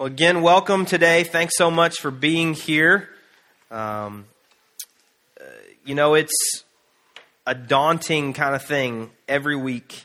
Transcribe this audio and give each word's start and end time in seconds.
Again, 0.00 0.42
welcome 0.42 0.86
today. 0.86 1.22
Thanks 1.22 1.56
so 1.56 1.70
much 1.70 2.00
for 2.00 2.10
being 2.10 2.54
here. 2.54 3.08
Um, 3.70 4.24
uh, 5.40 5.44
you 5.84 5.94
know, 5.94 6.14
it's 6.14 6.64
a 7.46 7.54
daunting 7.54 8.32
kind 8.32 8.56
of 8.56 8.64
thing 8.64 9.12
every 9.28 9.54
week 9.54 10.04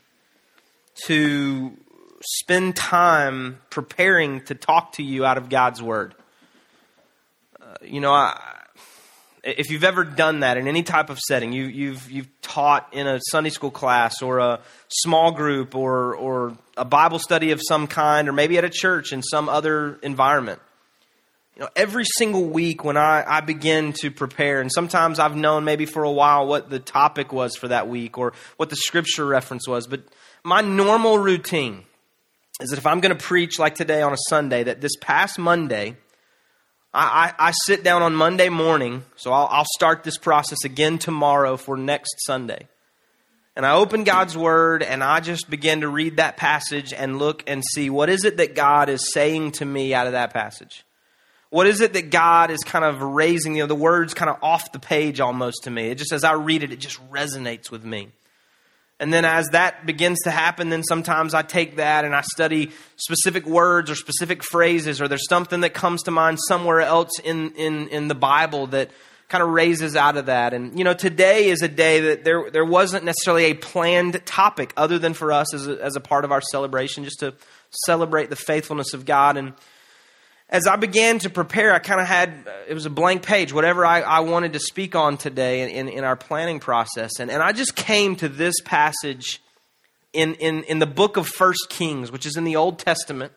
to 1.08 1.76
spend 2.22 2.76
time 2.76 3.62
preparing 3.72 4.42
to 4.42 4.54
talk 4.54 4.92
to 4.94 5.04
you 5.04 5.26
out 5.26 5.40
of 5.40 5.50
God's 5.50 5.82
Word. 5.82 6.14
Uh, 7.60 7.74
you 7.82 8.00
know, 8.00 8.12
I, 8.12 8.40
if 9.58 9.70
you've 9.70 9.84
ever 9.84 10.04
done 10.04 10.42
that 10.42 10.58
in 10.58 10.68
any 10.68 10.84
type 10.84 11.10
of 11.10 11.20
setting, 11.20 11.52
you, 11.52 11.66
you've 11.66 12.10
you've 12.12 12.42
taught 12.42 12.88
in 12.94 13.08
a 13.08 13.20
Sunday 13.32 13.50
school 13.50 13.72
class 13.72 14.22
or 14.22 14.40
a 14.40 14.60
small 14.88 15.32
group 15.32 15.76
or 15.76 16.16
or 16.16 16.58
a 16.78 16.86
Bible 16.86 17.20
study 17.20 17.52
of 17.52 17.62
some 17.66 17.88
kind, 17.88 18.28
or 18.28 18.34
maybe 18.34 18.58
at 18.58 18.64
a 18.64 18.70
church 18.70 19.12
in 19.12 19.22
some 19.22 19.50
other 19.50 20.00
environment. 20.04 20.60
You 21.56 21.64
know, 21.64 21.70
every 21.76 22.06
single 22.06 22.46
week 22.46 22.86
when 22.86 22.96
I, 22.96 23.24
I 23.28 23.42
begin 23.42 23.94
to 24.02 24.12
prepare, 24.12 24.62
and 24.62 24.72
sometimes 24.72 25.20
I've 25.20 25.36
known 25.36 25.66
maybe 25.66 25.86
for 25.86 26.04
a 26.04 26.12
while 26.12 26.48
what 26.48 26.70
the 26.70 26.80
topic 26.80 27.34
was 27.34 27.56
for 27.58 27.68
that 27.68 27.90
week 27.90 28.18
or 28.18 28.34
what 28.56 28.70
the 28.70 28.78
scripture 28.78 29.26
reference 29.26 29.68
was, 29.68 29.86
but 29.86 30.02
my 30.44 30.62
normal 30.62 31.18
routine 31.18 31.84
is 32.62 32.70
that 32.70 32.78
if 32.78 32.86
I'm 32.86 33.00
going 33.00 33.16
to 33.16 33.22
preach 33.22 33.60
like 33.60 33.76
today 33.76 34.02
on 34.02 34.14
a 34.14 34.18
Sunday, 34.30 34.64
that 34.64 34.82
this 34.82 34.96
past 35.02 35.38
Monday 35.38 35.98
I, 36.94 37.34
I, 37.40 37.48
I 37.50 37.52
sit 37.66 37.84
down 37.84 38.02
on 38.02 38.16
Monday 38.16 38.50
morning, 38.50 39.06
so 39.16 39.32
I'll, 39.32 39.48
I'll 39.52 39.68
start 39.76 40.04
this 40.04 40.18
process 40.18 40.64
again 40.64 40.98
tomorrow 40.98 41.58
for 41.58 41.78
next 41.78 42.26
Sunday. 42.26 42.68
And 43.56 43.66
I 43.66 43.74
open 43.74 44.06
God's 44.06 44.38
Word 44.38 44.84
and 44.84 45.04
I 45.04 45.20
just 45.20 45.50
begin 45.50 45.82
to 45.82 45.90
read 45.90 46.18
that 46.18 46.38
passage 46.38 46.94
and 46.94 47.20
look 47.20 47.44
and 47.46 47.62
see 47.74 47.90
what 47.90 48.10
is 48.10 48.24
it 48.24 48.38
that 48.38 48.56
God 48.56 48.88
is 48.88 49.12
saying 49.14 49.52
to 49.54 49.66
me 49.66 49.94
out 49.94 50.08
of 50.08 50.14
that 50.14 50.34
passage. 50.34 50.86
What 51.50 51.68
is 51.68 51.82
it 51.82 51.94
that 51.94 52.10
God 52.10 52.52
is 52.52 52.60
kind 52.60 52.86
of 52.86 53.02
raising, 53.02 53.56
you 53.56 53.64
know, 53.64 53.68
the 53.68 53.76
words 53.76 54.14
kind 54.14 54.30
of 54.30 54.38
off 54.42 54.72
the 54.72 54.80
page 54.80 55.20
almost 55.20 55.64
to 55.64 55.72
me. 55.72 55.90
It 55.90 55.96
just, 55.96 56.14
as 56.14 56.24
I 56.24 56.34
read 56.34 56.64
it, 56.64 56.72
it 56.72 56.80
just 56.80 57.00
resonates 57.12 57.70
with 57.72 57.84
me. 57.84 58.10
And 59.00 59.14
then 59.14 59.24
as 59.24 59.48
that 59.54 59.86
begins 59.86 60.20
to 60.26 60.32
happen, 60.32 60.70
then 60.70 60.84
sometimes 60.84 61.34
I 61.34 61.42
take 61.42 61.78
that 61.78 62.04
and 62.04 62.14
I 62.14 62.22
study 62.22 62.72
specific 62.98 63.46
words 63.46 63.90
or 63.90 63.96
specific 63.96 64.44
phrases, 64.44 65.02
or 65.02 65.08
there's 65.08 65.28
something 65.30 65.62
that 65.62 65.74
comes 65.74 66.04
to 66.04 66.12
mind 66.12 66.38
somewhere 66.48 66.82
else 66.82 67.18
in, 67.24 67.52
in, 67.52 67.88
in 67.88 68.08
the 68.10 68.16
Bible 68.16 68.68
that 68.68 68.92
kind 69.30 69.44
of 69.44 69.50
raises 69.50 69.96
out 69.96 70.18
of 70.18 70.26
that. 70.26 70.54
And, 70.54 70.78
you 70.78 70.84
know, 70.84 70.94
today 70.94 71.50
is 71.50 71.62
a 71.62 71.68
day 71.68 72.00
that 72.02 72.24
there, 72.24 72.50
there 72.52 72.66
wasn't 72.66 73.06
necessarily 73.06 73.46
a 73.46 73.54
planned 73.54 74.26
topic 74.26 74.74
other 74.76 75.00
than 75.00 75.14
for 75.14 75.32
us 75.32 75.54
as 75.54 75.68
a, 75.68 75.82
as 75.82 75.96
a 75.96 76.02
part 76.02 76.26
of 76.26 76.32
our 76.32 76.42
celebration, 76.42 77.04
just 77.04 77.20
to 77.20 77.36
celebrate 77.86 78.30
the 78.30 78.36
faithfulness 78.36 78.94
of 78.94 79.06
God. 79.06 79.38
And 79.38 79.54
as 80.50 80.66
I 80.66 80.78
began 80.78 81.20
to 81.20 81.30
prepare, 81.30 81.74
I 81.74 81.80
kind 81.80 82.02
of 82.02 82.08
had, 82.08 82.30
uh, 82.48 82.52
it 82.68 82.74
was 82.74 82.88
a 82.88 82.90
blank 82.90 83.22
page, 83.22 83.54
whatever 83.54 83.86
I, 83.86 84.02
I 84.02 84.22
wanted 84.22 84.54
to 84.54 84.60
speak 84.60 84.96
on 84.96 85.18
today 85.18 85.72
in, 85.76 85.88
in 85.88 86.04
our 86.04 86.16
planning 86.16 86.60
process. 86.60 87.12
And, 87.20 87.30
and 87.30 87.44
I 87.44 87.52
just 87.52 87.76
came 87.76 88.16
to 88.18 88.28
this 88.28 88.56
passage 88.66 89.42
in, 90.12 90.34
in, 90.36 90.64
in 90.64 90.80
the 90.80 90.88
book 90.88 91.18
of 91.18 91.28
First 91.28 91.68
Kings, 91.70 92.12
which 92.12 92.26
is 92.26 92.36
in 92.36 92.46
the 92.46 92.56
Old 92.56 92.80
Testament. 92.80 93.32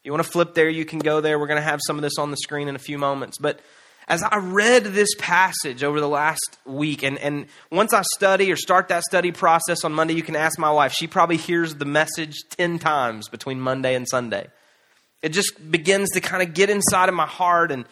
If 0.00 0.06
you 0.06 0.12
want 0.12 0.24
to 0.24 0.30
flip 0.30 0.54
there, 0.54 0.68
you 0.68 0.84
can 0.84 1.00
go 1.00 1.20
there. 1.20 1.36
We're 1.38 1.48
going 1.48 1.60
to 1.60 1.68
have 1.68 1.80
some 1.84 1.96
of 1.96 2.02
this 2.02 2.16
on 2.16 2.30
the 2.30 2.36
screen 2.36 2.68
in 2.68 2.76
a 2.76 2.80
few 2.80 2.96
moments. 2.96 3.38
But 3.38 3.58
as 4.06 4.22
I 4.22 4.36
read 4.36 4.84
this 4.84 5.10
passage 5.18 5.82
over 5.82 6.00
the 6.00 6.08
last 6.08 6.58
week, 6.64 7.02
and, 7.02 7.18
and 7.18 7.46
once 7.72 7.92
I 7.92 8.02
study 8.14 8.52
or 8.52 8.56
start 8.56 8.86
that 8.88 9.02
study 9.02 9.32
process 9.32 9.82
on 9.82 9.92
Monday, 9.92 10.14
you 10.14 10.22
can 10.22 10.36
ask 10.36 10.60
my 10.60 10.70
wife. 10.70 10.92
She 10.92 11.08
probably 11.08 11.38
hears 11.38 11.74
the 11.74 11.84
message 11.84 12.36
10 12.50 12.78
times 12.78 13.28
between 13.28 13.60
Monday 13.60 13.96
and 13.96 14.06
Sunday 14.08 14.46
it 15.22 15.30
just 15.30 15.70
begins 15.70 16.10
to 16.10 16.20
kind 16.20 16.42
of 16.42 16.54
get 16.54 16.68
inside 16.70 17.08
of 17.08 17.14
my 17.14 17.26
heart 17.26 17.72
and 17.72 17.84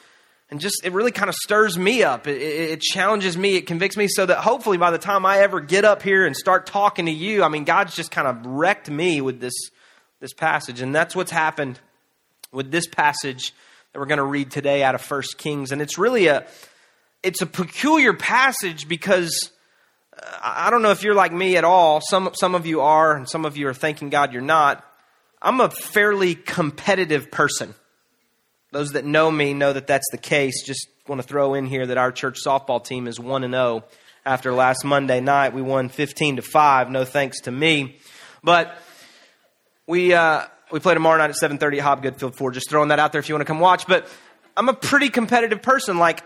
and 0.51 0.61
just 0.61 0.85
it 0.85 0.93
really 0.93 1.13
kind 1.13 1.29
of 1.29 1.37
stirs 1.37 1.79
me 1.79 2.03
up. 2.03 2.27
It, 2.27 2.43
it, 2.43 2.71
it, 2.71 2.81
challenges 2.81 3.37
me. 3.39 3.55
It 3.55 3.69
convicts 3.69 3.97
me 3.97 4.09
so 4.09 4.27
that 4.27 4.39
hopefully 4.39 4.79
by 4.79 4.91
the 4.91 4.99
time 4.99 5.25
i 5.25 5.39
ever 5.39 5.61
get 5.61 5.85
up 5.85 6.03
here 6.03 6.27
and 6.27 6.37
start 6.37 6.67
talking 6.67 7.07
to 7.07 7.13
you 7.13 7.45
i 7.45 7.49
mean 7.49 7.63
god's 7.65 7.95
just 7.95 8.11
kind 8.11 8.27
of 8.27 8.45
wrecked 8.45 8.91
me 8.91 9.21
with 9.21 9.41
this 9.41 9.55
this 10.21 10.33
passage. 10.35 10.81
And 10.81 10.95
that's 10.95 11.17
what's 11.17 11.31
happened 11.31 11.81
with 12.53 12.71
this 12.71 12.87
passage 12.87 13.53
that 13.93 13.99
we're 13.99 14.07
going 14.07 14.19
to 14.19 14.25
read 14.25 14.51
today 14.51 14.83
out 14.83 14.95
of 14.95 15.01
first 15.01 15.39
kings. 15.39 15.73
And 15.73 15.83
it's 15.83 15.99
really 15.99 16.29
a 16.29 16.47
it's 17.23 17.43
a 17.43 17.47
peculiar 17.47 18.15
passage 18.15 18.89
because 18.89 19.51
uh, 20.17 20.39
i 20.43 20.71
don't 20.71 20.81
know 20.81 20.91
if 20.91 21.03
you're 21.03 21.15
like 21.15 21.33
me 21.33 21.57
at 21.57 21.65
all. 21.65 22.01
Some 22.01 22.31
some 22.35 22.55
of 22.55 22.67
you 22.67 22.83
are 22.83 23.17
and 23.17 23.29
some 23.29 23.45
of 23.45 23.57
you 23.57 23.67
are 23.69 23.75
thanking 23.75 24.11
god 24.11 24.33
you're 24.33 24.43
not 24.43 24.85
I'm 25.43 25.61
a 25.61 25.71
fairly 25.71 26.35
competitive 26.35 27.31
person. 27.31 27.75
Those 28.73 28.91
that 28.93 29.05
know 29.05 29.31
me 29.31 29.55
know 29.55 29.73
that 29.73 29.87
that's 29.87 30.09
the 30.13 30.19
case. 30.19 30.65
Just 30.65 30.87
want 31.09 31.21
to 31.21 31.27
throw 31.27 31.55
in 31.55 31.67
here 31.67 31.87
that 31.87 31.99
our 31.99 32.13
church 32.13 32.39
softball 32.45 32.85
team 32.85 33.09
is 33.09 33.19
1 33.19 33.45
and 33.45 33.55
0 33.55 33.85
after 34.25 34.53
last 34.53 34.85
Monday 34.85 35.21
night. 35.21 35.55
We 35.55 35.63
won 35.63 35.89
15 35.89 36.37
to 36.37 36.43
5, 36.43 36.91
no 36.91 37.05
thanks 37.05 37.41
to 37.43 37.51
me. 37.51 37.97
But 38.45 38.77
we 39.87 40.15
uh, 40.15 40.45
we 40.71 40.79
play 40.79 40.95
tomorrow 40.95 41.19
night 41.19 41.31
at 41.31 41.37
7:30 41.37 41.79
at 41.79 41.85
Hobgood 41.85 42.17
Field 42.19 42.37
4. 42.37 42.53
Just 42.53 42.71
throwing 42.71 42.89
that 42.89 42.99
out 42.99 43.13
there 43.13 43.19
if 43.19 43.29
you 43.29 43.35
want 43.35 43.43
to 43.43 43.47
come 43.47 43.61
watch, 43.61 43.87
but 43.87 44.09
I'm 44.57 44.69
a 44.69 44.75
pretty 44.75 45.09
competitive 45.09 45.63
person 45.63 45.99
like 45.99 46.23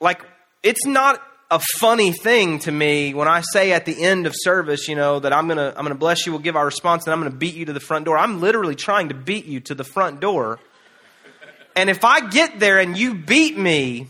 like 0.00 0.22
it's 0.62 0.84
not 0.86 1.22
a 1.50 1.60
funny 1.78 2.12
thing 2.12 2.58
to 2.60 2.72
me 2.72 3.14
when 3.14 3.28
I 3.28 3.42
say 3.52 3.72
at 3.72 3.84
the 3.84 4.02
end 4.02 4.26
of 4.26 4.34
service, 4.36 4.88
you 4.88 4.96
know, 4.96 5.20
that 5.20 5.32
I'm 5.32 5.46
gonna 5.48 5.72
I'm 5.76 5.84
gonna 5.84 5.94
bless 5.94 6.26
you, 6.26 6.32
we'll 6.32 6.40
give 6.40 6.56
our 6.56 6.64
response, 6.64 7.04
and 7.06 7.12
I'm 7.12 7.20
gonna 7.20 7.34
beat 7.34 7.54
you 7.54 7.66
to 7.66 7.72
the 7.72 7.80
front 7.80 8.04
door. 8.04 8.18
I'm 8.18 8.40
literally 8.40 8.74
trying 8.74 9.08
to 9.10 9.14
beat 9.14 9.46
you 9.46 9.60
to 9.60 9.74
the 9.74 9.84
front 9.84 10.20
door. 10.20 10.58
And 11.76 11.90
if 11.90 12.04
I 12.04 12.28
get 12.28 12.60
there 12.60 12.78
and 12.78 12.96
you 12.96 13.14
beat 13.14 13.58
me, 13.58 14.06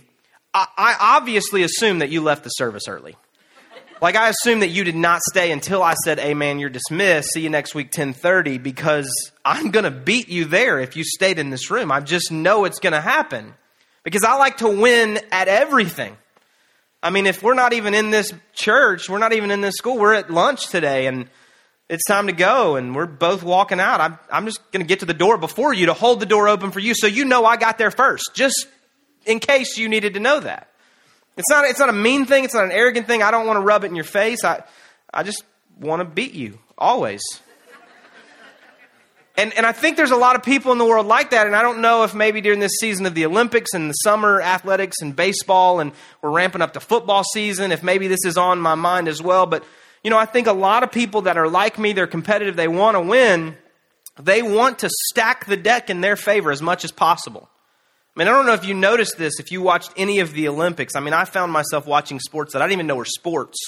I, 0.53 0.67
I 0.77 0.97
obviously 1.17 1.63
assume 1.63 2.01
that 2.01 2.11
you 2.11 2.21
left 2.21 2.45
the 2.45 2.51
service 2.51 2.89
early. 2.89 3.17
Like 4.03 4.17
I 4.17 4.29
assume 4.29 4.61
that 4.61 4.69
you 4.69 4.85
did 4.85 4.97
not 4.97 5.23
stay 5.23 5.51
until 5.51 5.83
I 5.83 5.95
said, 6.05 6.19
"Amen, 6.19 6.59
you're 6.59 6.71
dismissed. 6.71 7.33
See 7.33 7.41
you 7.41 7.51
next 7.51 7.75
week 7.75 7.91
10:30 7.91 8.63
because 8.63 9.09
I'm 9.45 9.71
going 9.71 9.85
to 9.85 9.91
beat 9.91 10.29
you 10.29 10.45
there 10.45 10.79
if 10.79 10.97
you 10.97 11.05
stayed 11.05 11.39
in 11.39 11.51
this 11.51 11.71
room. 11.71 11.91
I 11.93 12.01
just 12.01 12.31
know 12.31 12.65
it's 12.65 12.81
going 12.81 12.93
to 12.93 13.01
happen. 13.01 13.55
Because 14.03 14.23
I 14.23 14.37
like 14.37 14.59
to 14.59 14.69
win 14.69 15.19
at 15.33 15.49
everything. 15.49 16.17
I 17.05 17.11
mean, 17.11 17.27
if 17.27 17.43
we're 17.43 17.53
not 17.53 17.75
even 17.75 17.93
in 17.93 18.11
this 18.11 18.33
church, 18.55 19.11
we're 19.11 19.19
not 19.19 19.35
even 19.35 19.51
in 19.51 19.61
this 19.61 19.75
school, 19.75 19.99
we're 19.99 20.15
at 20.15 20.31
lunch 20.31 20.71
today 20.71 21.07
and 21.07 21.29
it's 21.91 22.03
time 22.07 22.29
to 22.29 22.33
go 22.33 22.77
and 22.77 22.97
we're 22.97 23.05
both 23.05 23.43
walking 23.43 23.79
out. 23.79 24.01
I'm, 24.01 24.19
I'm 24.33 24.47
just 24.47 24.73
going 24.73 24.83
to 24.83 24.89
get 24.89 25.01
to 25.01 25.07
the 25.07 25.13
door 25.13 25.37
before 25.37 25.75
you 25.75 25.87
to 25.87 25.93
hold 25.93 26.19
the 26.19 26.27
door 26.27 26.49
open 26.49 26.71
for 26.71 26.81
you 26.81 26.95
so 26.95 27.07
you 27.07 27.27
know 27.27 27.45
I 27.45 27.59
got 27.59 27.77
there 27.77 27.91
first, 27.91 28.31
just 28.35 28.67
in 29.27 29.39
case 29.39 29.77
you 29.77 29.91
needed 29.91 30.15
to 30.15 30.21
know 30.21 30.41
that. 30.41 30.71
It's 31.37 31.51
not, 31.51 31.67
it's 31.67 31.79
not 31.79 31.91
a 31.91 31.93
mean 31.93 32.25
thing, 32.25 32.45
it's 32.45 32.55
not 32.55 32.65
an 32.65 32.73
arrogant 32.73 33.07
thing. 33.07 33.23
I 33.23 33.31
don't 33.31 33.47
want 33.47 33.59
to 33.59 33.61
rub 33.61 33.85
it 33.85 33.89
in 33.89 33.97
your 33.97 34.05
face. 34.05 34.43
I, 34.43 34.63
I 35.13 35.25
just 35.25 35.45
want 35.79 36.01
to 36.01 36.07
beat 36.07 36.33
you, 36.33 36.59
always. 36.79 37.21
And, 39.37 39.53
and 39.55 39.67
I 39.67 39.73
think 39.73 39.97
there's 39.97 40.13
a 40.13 40.17
lot 40.17 40.37
of 40.37 40.45
people 40.45 40.71
in 40.71 40.79
the 40.79 40.85
world 40.85 41.07
like 41.07 41.31
that. 41.31 41.47
And 41.47 41.57
I 41.57 41.63
don't 41.63 41.81
know 41.81 42.05
if 42.05 42.15
maybe 42.15 42.41
during 42.41 42.61
this 42.61 42.77
season 42.79 43.05
of 43.05 43.15
the 43.15 43.27
Olympics 43.27 43.75
and 43.75 43.91
the 43.91 43.95
summer 43.95 44.41
athletics 44.41 44.99
and 45.01 45.15
baseball, 45.15 45.81
and 45.81 45.93
we're 46.23 46.31
ramping 46.31 46.63
up 46.63 46.73
the 46.73 46.81
football 46.81 47.25
season, 47.25 47.73
if 47.73 47.83
maybe 47.83 48.07
this 48.07 48.25
is 48.25 48.37
on 48.37 48.61
my 48.61 48.77
mind 48.77 49.09
as 49.09 49.21
well. 49.21 49.47
But, 49.47 49.65
you 50.05 50.11
know, 50.11 50.19
I 50.19 50.25
think 50.25 50.47
a 50.47 50.53
lot 50.53 50.85
of 50.85 50.93
people 50.93 51.23
that 51.23 51.37
are 51.37 51.49
like 51.49 51.81
me, 51.81 51.93
they're 51.93 52.07
competitive, 52.07 52.55
they 52.55 52.69
want 52.69 52.95
to 52.95 53.01
win, 53.01 53.57
they 54.21 54.41
want 54.43 54.79
to 54.81 54.91
stack 55.09 55.47
the 55.47 55.57
deck 55.57 55.91
in 55.91 56.01
their 56.01 56.15
favor 56.15 56.53
as 56.53 56.63
much 56.63 56.85
as 56.85 56.93
possible. 56.93 57.49
I 58.15 58.21
mean, 58.21 58.29
I 58.29 58.31
don't 58.31 58.47
know 58.47 58.53
if 58.53 58.65
you 58.65 58.75
noticed 58.75 59.19
this 59.19 59.41
if 59.41 59.51
you 59.51 59.61
watched 59.61 59.91
any 59.97 60.21
of 60.21 60.33
the 60.33 60.47
Olympics. 60.47 60.95
I 60.95 61.01
mean, 61.01 61.13
I 61.13 61.25
found 61.25 61.51
myself 61.51 61.85
watching 61.89 62.21
sports 62.21 62.53
that 62.53 62.63
I 62.63 62.67
didn't 62.67 62.75
even 62.75 62.87
know 62.87 62.95
were 62.95 63.05
sports 63.05 63.59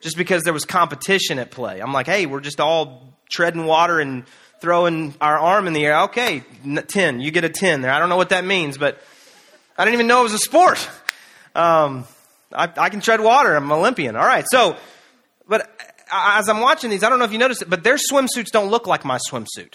just 0.00 0.16
because 0.16 0.42
there 0.44 0.54
was 0.54 0.64
competition 0.64 1.38
at 1.38 1.50
play. 1.50 1.80
I'm 1.80 1.92
like, 1.92 2.06
hey, 2.06 2.24
we're 2.24 2.40
just 2.40 2.60
all 2.60 3.18
treading 3.30 3.66
water 3.66 4.00
and 4.00 4.24
throwing 4.60 5.14
our 5.20 5.38
arm 5.38 5.66
in 5.66 5.72
the 5.72 5.84
air. 5.84 6.00
Okay, 6.02 6.42
10. 6.88 7.20
You 7.20 7.30
get 7.30 7.44
a 7.44 7.48
10 7.48 7.82
there. 7.82 7.92
I 7.92 7.98
don't 7.98 8.08
know 8.08 8.16
what 8.16 8.30
that 8.30 8.44
means, 8.44 8.78
but 8.78 8.98
I 9.76 9.84
didn't 9.84 9.94
even 9.94 10.06
know 10.06 10.20
it 10.20 10.24
was 10.24 10.34
a 10.34 10.38
sport. 10.38 10.88
Um, 11.54 12.06
I, 12.52 12.70
I, 12.76 12.88
can 12.88 13.00
tread 13.00 13.20
water. 13.20 13.54
I'm 13.54 13.64
an 13.64 13.72
Olympian. 13.78 14.16
All 14.16 14.26
right. 14.26 14.44
So, 14.50 14.76
but 15.48 15.70
as 16.10 16.48
I'm 16.48 16.60
watching 16.60 16.90
these, 16.90 17.02
I 17.02 17.10
don't 17.10 17.18
know 17.18 17.24
if 17.24 17.32
you 17.32 17.38
noticed 17.38 17.62
it, 17.62 17.70
but 17.70 17.84
their 17.84 17.96
swimsuits 17.96 18.50
don't 18.50 18.70
look 18.70 18.86
like 18.86 19.04
my 19.04 19.18
swimsuit. 19.18 19.74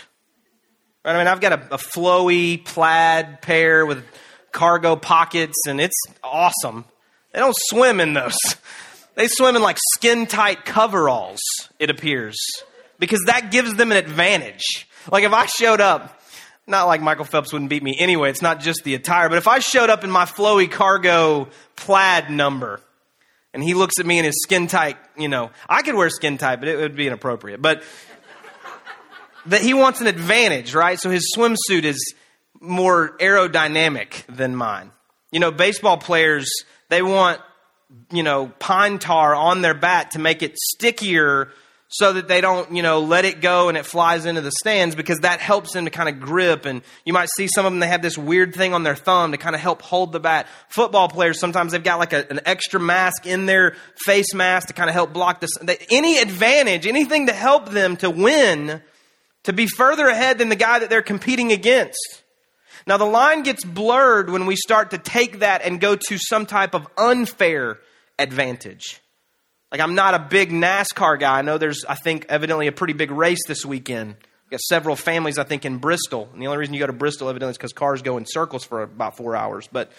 Right? 1.05 1.15
I 1.15 1.17
mean, 1.17 1.27
I've 1.27 1.41
got 1.41 1.53
a, 1.53 1.75
a 1.75 1.77
flowy 1.77 2.63
plaid 2.63 3.41
pair 3.41 3.85
with 3.85 4.03
cargo 4.51 4.95
pockets, 4.95 5.55
and 5.67 5.79
it's 5.79 5.97
awesome. 6.23 6.85
They 7.33 7.39
don't 7.39 7.55
swim 7.57 7.99
in 7.99 8.13
those. 8.13 8.37
They 9.15 9.27
swim 9.27 9.57
in 9.57 9.61
like 9.61 9.77
skin 9.95 10.27
tight 10.27 10.63
coveralls, 10.63 11.41
it 11.77 11.89
appears 11.89 12.37
because 12.99 13.21
that 13.25 13.51
gives 13.51 13.73
them 13.75 13.91
an 13.91 13.97
advantage. 13.97 14.87
Like 15.11 15.23
if 15.23 15.33
I 15.33 15.45
showed 15.45 15.81
up, 15.81 16.21
not 16.67 16.85
like 16.85 17.01
Michael 17.01 17.25
Phelps 17.25 17.51
wouldn't 17.51 17.69
beat 17.69 17.81
me 17.81 17.97
anyway, 17.97 18.29
it's 18.29 18.41
not 18.41 18.59
just 18.59 18.83
the 18.83 18.93
attire, 18.93 19.29
but 19.29 19.37
if 19.37 19.47
I 19.47 19.59
showed 19.59 19.89
up 19.89 20.03
in 20.03 20.11
my 20.11 20.25
flowy 20.25 20.69
cargo 20.69 21.47
plaid 21.75 22.29
number 22.29 22.79
and 23.53 23.63
he 23.63 23.73
looks 23.73 23.99
at 23.99 24.05
me 24.05 24.19
in 24.19 24.25
his 24.25 24.39
skin 24.43 24.67
tight, 24.67 24.97
you 25.17 25.27
know, 25.27 25.49
I 25.67 25.81
could 25.81 25.95
wear 25.95 26.09
skin 26.09 26.37
tight, 26.37 26.57
but 26.57 26.67
it 26.67 26.77
would 26.77 26.95
be 26.95 27.07
inappropriate. 27.07 27.61
But 27.61 27.81
that 29.47 29.61
he 29.61 29.73
wants 29.73 30.01
an 30.01 30.07
advantage, 30.07 30.75
right? 30.75 30.99
So 30.99 31.09
his 31.09 31.33
swimsuit 31.35 31.83
is 31.83 32.13
more 32.59 33.17
aerodynamic 33.17 34.25
than 34.27 34.55
mine. 34.55 34.91
You 35.31 35.39
know, 35.39 35.51
baseball 35.51 35.97
players, 35.97 36.49
they 36.89 37.01
want, 37.01 37.41
you 38.11 38.23
know, 38.23 38.51
pine 38.59 38.99
tar 38.99 39.33
on 39.33 39.61
their 39.61 39.73
bat 39.73 40.11
to 40.11 40.19
make 40.19 40.43
it 40.43 40.57
stickier 40.57 41.49
so 41.91 42.13
that 42.13 42.27
they 42.27 42.39
don't, 42.39 42.71
you 42.71 42.83
know, 42.83 42.99
let 43.01 43.25
it 43.25 43.41
go 43.41 43.67
and 43.67 43.75
it 43.75 43.83
flies 43.83 44.25
into 44.25 44.41
the 44.41 44.51
stands 44.59 44.95
because 44.95 45.19
that 45.19 45.39
helps 45.39 45.73
them 45.73 45.85
to 45.85 45.91
kind 45.91 46.07
of 46.07 46.19
grip. 46.19 46.65
And 46.65 46.83
you 47.03 47.13
might 47.13 47.29
see 47.35 47.47
some 47.47 47.65
of 47.65 47.71
them, 47.71 47.79
they 47.79 47.87
have 47.87 48.03
this 48.03 48.17
weird 48.17 48.53
thing 48.53 48.75
on 48.75 48.83
their 48.83 48.95
thumb 48.95 49.31
to 49.31 49.39
kind 49.39 49.55
of 49.55 49.61
help 49.61 49.81
hold 49.81 50.11
the 50.11 50.19
bat. 50.19 50.47
Football 50.69 51.09
players, 51.09 51.39
sometimes 51.39 51.71
they've 51.71 51.83
got 51.83 51.97
like 51.97 52.13
a, 52.13 52.29
an 52.29 52.41
extra 52.45 52.79
mask 52.79 53.25
in 53.25 53.47
their 53.47 53.75
face 54.05 54.35
mask 54.35 54.67
to 54.67 54.73
kind 54.73 54.87
of 54.87 54.93
help 54.93 55.13
block 55.13 55.41
this. 55.41 55.49
Any 55.89 56.19
advantage, 56.19 56.85
anything 56.85 57.25
to 57.25 57.33
help 57.33 57.69
them 57.69 57.97
to 57.97 58.11
win, 58.11 58.83
to 59.43 59.53
be 59.53 59.65
further 59.65 60.07
ahead 60.07 60.37
than 60.37 60.49
the 60.49 60.55
guy 60.55 60.77
that 60.77 60.91
they're 60.91 61.01
competing 61.01 61.51
against. 61.51 62.23
Now, 62.85 62.97
the 62.97 63.05
line 63.05 63.41
gets 63.41 63.65
blurred 63.65 64.29
when 64.29 64.45
we 64.45 64.55
start 64.55 64.91
to 64.91 64.99
take 64.99 65.39
that 65.39 65.63
and 65.63 65.81
go 65.81 65.95
to 65.95 66.17
some 66.19 66.45
type 66.45 66.75
of 66.75 66.87
unfair 66.97 67.79
advantage. 68.19 69.01
Like, 69.71 69.81
I'm 69.81 69.93
not 69.93 70.15
a 70.15 70.19
big 70.19 70.51
NASCAR 70.51 71.19
guy. 71.19 71.37
I 71.37 71.41
know 71.43 71.57
there's, 71.57 71.85
I 71.85 71.95
think, 71.95 72.25
evidently 72.27 72.67
a 72.67 72.71
pretty 72.71 72.93
big 72.93 73.11
race 73.11 73.45
this 73.47 73.65
weekend. 73.65 74.15
We 74.45 74.51
got 74.51 74.61
several 74.61 74.95
families, 74.95 75.37
I 75.37 75.43
think, 75.43 75.63
in 75.63 75.77
Bristol. 75.77 76.27
And 76.33 76.41
the 76.41 76.47
only 76.47 76.57
reason 76.57 76.73
you 76.73 76.79
go 76.79 76.87
to 76.87 76.93
Bristol, 76.93 77.29
evidently, 77.29 77.51
is 77.51 77.57
because 77.57 77.73
cars 77.73 78.01
go 78.01 78.17
in 78.17 78.25
circles 78.25 78.63
for 78.63 78.81
about 78.81 79.15
four 79.15 79.35
hours. 79.35 79.69
But 79.71 79.91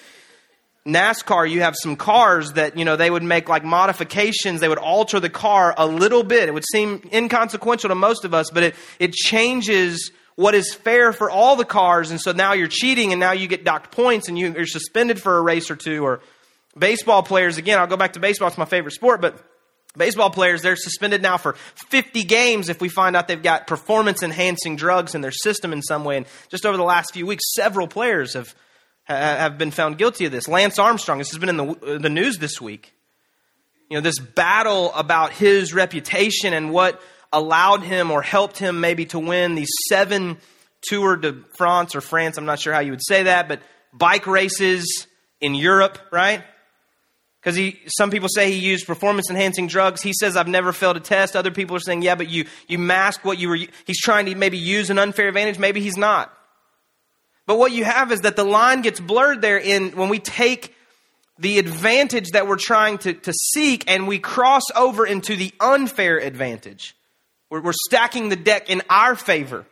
NASCAR, 0.84 1.48
you 1.48 1.60
have 1.60 1.76
some 1.76 1.94
cars 1.94 2.54
that, 2.54 2.76
you 2.76 2.84
know, 2.84 2.96
they 2.96 3.10
would 3.10 3.22
make 3.22 3.48
like 3.48 3.64
modifications. 3.64 4.60
They 4.60 4.68
would 4.68 4.78
alter 4.78 5.20
the 5.20 5.30
car 5.30 5.72
a 5.76 5.86
little 5.86 6.24
bit. 6.24 6.48
It 6.48 6.52
would 6.52 6.64
seem 6.72 7.08
inconsequential 7.12 7.90
to 7.90 7.94
most 7.94 8.24
of 8.24 8.34
us, 8.34 8.50
but 8.50 8.64
it, 8.64 8.74
it 8.98 9.12
changes 9.12 10.10
what 10.34 10.54
is 10.54 10.74
fair 10.74 11.12
for 11.12 11.30
all 11.30 11.54
the 11.54 11.64
cars. 11.64 12.10
And 12.10 12.20
so 12.20 12.32
now 12.32 12.54
you're 12.54 12.66
cheating 12.66 13.12
and 13.12 13.20
now 13.20 13.32
you 13.32 13.46
get 13.46 13.62
docked 13.62 13.92
points 13.92 14.28
and 14.28 14.36
you, 14.36 14.52
you're 14.52 14.66
suspended 14.66 15.20
for 15.20 15.36
a 15.36 15.42
race 15.42 15.70
or 15.70 15.76
two. 15.76 16.02
Or 16.02 16.22
baseball 16.76 17.22
players, 17.22 17.56
again, 17.56 17.78
I'll 17.78 17.86
go 17.86 17.98
back 17.98 18.14
to 18.14 18.20
baseball. 18.20 18.48
It's 18.48 18.58
my 18.58 18.64
favorite 18.64 18.94
sport, 18.94 19.20
but 19.20 19.38
Baseball 19.96 20.30
players, 20.30 20.62
they're 20.62 20.76
suspended 20.76 21.20
now 21.20 21.36
for 21.36 21.54
50 21.88 22.22
games 22.24 22.68
if 22.68 22.80
we 22.80 22.88
find 22.88 23.16
out 23.16 23.26
they've 23.26 23.42
got 23.42 23.66
performance 23.66 24.22
enhancing 24.22 24.76
drugs 24.76 25.16
in 25.16 25.20
their 25.20 25.32
system 25.32 25.72
in 25.72 25.82
some 25.82 26.04
way. 26.04 26.16
And 26.16 26.26
just 26.48 26.64
over 26.64 26.76
the 26.76 26.84
last 26.84 27.12
few 27.12 27.26
weeks, 27.26 27.42
several 27.54 27.88
players 27.88 28.34
have, 28.34 28.54
have 29.04 29.58
been 29.58 29.72
found 29.72 29.98
guilty 29.98 30.26
of 30.26 30.32
this. 30.32 30.46
Lance 30.46 30.78
Armstrong, 30.78 31.18
this 31.18 31.30
has 31.30 31.38
been 31.38 31.48
in 31.48 31.56
the, 31.56 31.66
uh, 31.66 31.98
the 31.98 32.08
news 32.08 32.38
this 32.38 32.60
week. 32.60 32.94
You 33.88 33.96
know, 33.96 34.00
this 34.00 34.20
battle 34.20 34.92
about 34.94 35.32
his 35.32 35.74
reputation 35.74 36.52
and 36.52 36.70
what 36.70 37.02
allowed 37.32 37.82
him 37.82 38.12
or 38.12 38.22
helped 38.22 38.58
him 38.58 38.78
maybe 38.78 39.06
to 39.06 39.18
win 39.18 39.56
these 39.56 39.70
seven 39.88 40.38
Tour 40.82 41.16
de 41.16 41.34
France 41.56 41.94
or 41.94 42.00
France, 42.00 42.38
I'm 42.38 42.46
not 42.46 42.60
sure 42.60 42.72
how 42.72 42.80
you 42.80 42.92
would 42.92 43.04
say 43.04 43.24
that, 43.24 43.48
but 43.48 43.60
bike 43.92 44.26
races 44.26 45.06
in 45.40 45.54
Europe, 45.54 45.98
right? 46.10 46.42
Because 47.40 47.56
he, 47.56 47.80
some 47.86 48.10
people 48.10 48.28
say 48.28 48.52
he 48.52 48.58
used 48.58 48.86
performance 48.86 49.30
enhancing 49.30 49.66
drugs. 49.66 50.02
He 50.02 50.12
says, 50.12 50.36
I've 50.36 50.48
never 50.48 50.72
failed 50.72 50.98
a 50.98 51.00
test. 51.00 51.34
Other 51.34 51.50
people 51.50 51.74
are 51.74 51.80
saying, 51.80 52.02
yeah, 52.02 52.14
but 52.14 52.28
you, 52.28 52.44
you 52.68 52.78
mask 52.78 53.24
what 53.24 53.38
you 53.38 53.48
were, 53.48 53.56
he's 53.86 54.00
trying 54.00 54.26
to 54.26 54.34
maybe 54.34 54.58
use 54.58 54.90
an 54.90 54.98
unfair 54.98 55.28
advantage. 55.28 55.58
Maybe 55.58 55.80
he's 55.80 55.96
not. 55.96 56.36
But 57.46 57.58
what 57.58 57.72
you 57.72 57.84
have 57.84 58.12
is 58.12 58.20
that 58.20 58.36
the 58.36 58.44
line 58.44 58.82
gets 58.82 59.00
blurred 59.00 59.40
there 59.40 59.58
in 59.58 59.92
when 59.92 60.10
we 60.10 60.18
take 60.18 60.74
the 61.38 61.58
advantage 61.58 62.28
that 62.32 62.46
we're 62.46 62.56
trying 62.56 62.98
to, 62.98 63.14
to 63.14 63.32
seek 63.32 63.90
and 63.90 64.06
we 64.06 64.18
cross 64.18 64.64
over 64.76 65.06
into 65.06 65.34
the 65.34 65.50
unfair 65.58 66.18
advantage. 66.18 66.94
We're, 67.48 67.62
we're 67.62 67.72
stacking 67.72 68.28
the 68.28 68.36
deck 68.36 68.68
in 68.68 68.82
our 68.90 69.16
favor. 69.16 69.64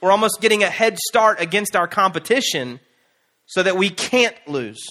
We're 0.00 0.10
almost 0.10 0.40
getting 0.40 0.62
a 0.62 0.70
head 0.70 0.98
start 0.98 1.40
against 1.40 1.76
our 1.76 1.86
competition 1.86 2.80
so 3.44 3.62
that 3.62 3.76
we 3.76 3.90
can't 3.90 4.36
lose. 4.48 4.82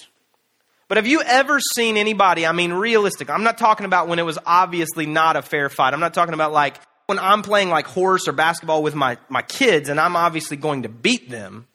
But 0.88 0.98
have 0.98 1.06
you 1.06 1.22
ever 1.22 1.60
seen 1.60 1.96
anybody, 1.96 2.46
I 2.46 2.52
mean, 2.52 2.72
realistic, 2.72 3.30
I'm 3.30 3.42
not 3.42 3.58
talking 3.58 3.86
about 3.86 4.08
when 4.08 4.18
it 4.18 4.24
was 4.24 4.38
obviously 4.44 5.06
not 5.06 5.36
a 5.36 5.42
fair 5.42 5.68
fight. 5.68 5.94
I'm 5.94 6.00
not 6.00 6.14
talking 6.14 6.34
about 6.34 6.52
like 6.52 6.78
when 7.06 7.18
I'm 7.18 7.42
playing 7.42 7.70
like 7.70 7.86
horse 7.86 8.28
or 8.28 8.32
basketball 8.32 8.82
with 8.82 8.94
my, 8.94 9.18
my 9.28 9.42
kids 9.42 9.88
and 9.88 9.98
I'm 9.98 10.16
obviously 10.16 10.56
going 10.56 10.82
to 10.82 10.88
beat 10.88 11.30
them, 11.30 11.66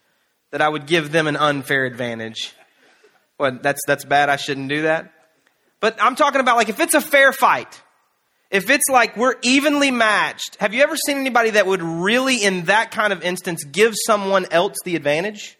that 0.51 0.61
I 0.61 0.69
would 0.69 0.88
give 0.88 1.11
them 1.11 1.27
an 1.27 1.38
unfair 1.38 1.85
advantage. 1.85 2.53
Well, 3.38 3.59
that's, 3.61 3.81
that's 3.85 4.06
bad. 4.06 4.29
I 4.29 4.35
shouldn't 4.35 4.69
do 4.69 4.83
that. 4.83 5.12
But 5.79 5.97
I'm 6.01 6.15
talking 6.15 6.41
about 6.41 6.57
like 6.57 6.69
if 6.69 6.79
it's 6.79 6.94
a 6.94 7.01
fair 7.01 7.31
fight, 7.31 7.81
if 8.51 8.69
it's 8.69 8.89
like 8.89 9.15
we're 9.15 9.35
evenly 9.44 9.91
matched, 9.91 10.57
have 10.59 10.73
you 10.73 10.81
ever 10.81 10.95
seen 10.97 11.17
anybody 11.17 11.51
that 11.51 11.67
would 11.67 11.83
really, 11.83 12.44
in 12.44 12.65
that 12.65 12.91
kind 12.91 13.13
of 13.13 13.23
instance, 13.23 13.63
give 13.63 13.94
someone 14.05 14.47
else 14.51 14.77
the 14.83 14.95
advantage? 14.95 15.57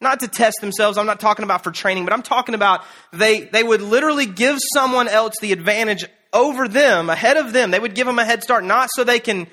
Not 0.00 0.20
to 0.20 0.28
test 0.28 0.56
themselves. 0.60 0.98
I'm 0.98 1.06
not 1.06 1.20
talking 1.20 1.44
about 1.44 1.64
for 1.64 1.70
training, 1.70 2.04
but 2.04 2.12
I'm 2.12 2.22
talking 2.22 2.54
about 2.54 2.84
they, 3.12 3.42
they 3.42 3.62
would 3.62 3.80
literally 3.80 4.26
give 4.26 4.58
someone 4.74 5.08
else 5.08 5.34
the 5.40 5.52
advantage 5.52 6.04
over 6.32 6.68
them, 6.68 7.08
ahead 7.08 7.36
of 7.36 7.52
them. 7.52 7.70
They 7.70 7.78
would 7.78 7.94
give 7.94 8.06
them 8.06 8.18
a 8.18 8.24
head 8.24 8.42
start, 8.42 8.64
not 8.64 8.90
so 8.92 9.04
they 9.04 9.20
can, 9.20 9.46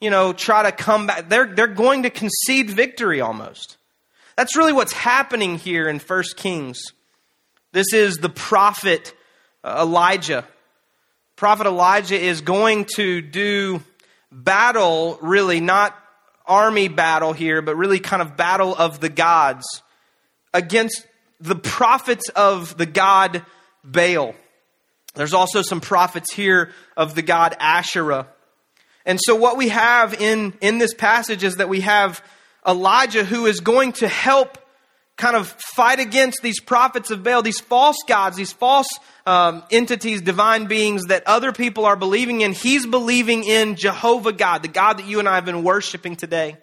you 0.00 0.10
know, 0.10 0.32
try 0.32 0.62
to 0.62 0.72
come 0.72 1.06
back. 1.06 1.28
They're, 1.28 1.46
they're 1.46 1.66
going 1.66 2.04
to 2.04 2.10
concede 2.10 2.70
victory 2.70 3.20
almost. 3.20 3.78
That's 4.36 4.56
really 4.56 4.72
what's 4.72 4.92
happening 4.92 5.56
here 5.56 5.88
in 5.88 5.98
1 5.98 6.22
Kings. 6.36 6.78
This 7.72 7.92
is 7.92 8.18
the 8.18 8.28
prophet 8.28 9.14
uh, 9.64 9.78
Elijah. 9.80 10.46
Prophet 11.36 11.66
Elijah 11.66 12.18
is 12.18 12.42
going 12.42 12.86
to 12.96 13.22
do 13.22 13.82
battle, 14.30 15.18
really, 15.20 15.60
not 15.60 15.96
army 16.46 16.88
battle 16.88 17.32
here, 17.32 17.62
but 17.62 17.76
really 17.76 17.98
kind 17.98 18.22
of 18.22 18.36
battle 18.36 18.74
of 18.74 19.00
the 19.00 19.08
gods 19.08 19.82
against 20.56 21.06
the 21.38 21.54
prophets 21.54 22.30
of 22.30 22.76
the 22.78 22.86
god 22.86 23.44
Baal. 23.84 24.34
There's 25.14 25.34
also 25.34 25.62
some 25.62 25.80
prophets 25.80 26.32
here 26.32 26.72
of 26.96 27.14
the 27.14 27.22
god 27.22 27.54
Asherah. 27.60 28.26
And 29.04 29.20
so 29.22 29.36
what 29.36 29.56
we 29.56 29.68
have 29.68 30.14
in, 30.14 30.54
in 30.60 30.78
this 30.78 30.94
passage 30.94 31.44
is 31.44 31.56
that 31.56 31.68
we 31.68 31.82
have 31.82 32.24
Elijah 32.66 33.22
who 33.22 33.46
is 33.46 33.60
going 33.60 33.92
to 33.92 34.08
help 34.08 34.58
kind 35.16 35.36
of 35.36 35.46
fight 35.48 36.00
against 36.00 36.42
these 36.42 36.60
prophets 36.60 37.10
of 37.10 37.22
Baal, 37.22 37.42
these 37.42 37.60
false 37.60 37.96
gods, 38.08 38.36
these 38.36 38.52
false 38.52 38.88
um, 39.26 39.62
entities, 39.70 40.22
divine 40.22 40.66
beings 40.66 41.04
that 41.04 41.22
other 41.26 41.52
people 41.52 41.84
are 41.84 41.96
believing 41.96 42.40
in. 42.40 42.52
He's 42.52 42.86
believing 42.86 43.44
in 43.44 43.76
Jehovah 43.76 44.32
God, 44.32 44.62
the 44.62 44.68
God 44.68 44.98
that 44.98 45.06
you 45.06 45.18
and 45.18 45.28
I 45.28 45.34
have 45.36 45.44
been 45.44 45.62
worshiping 45.62 46.16
today. 46.16 46.56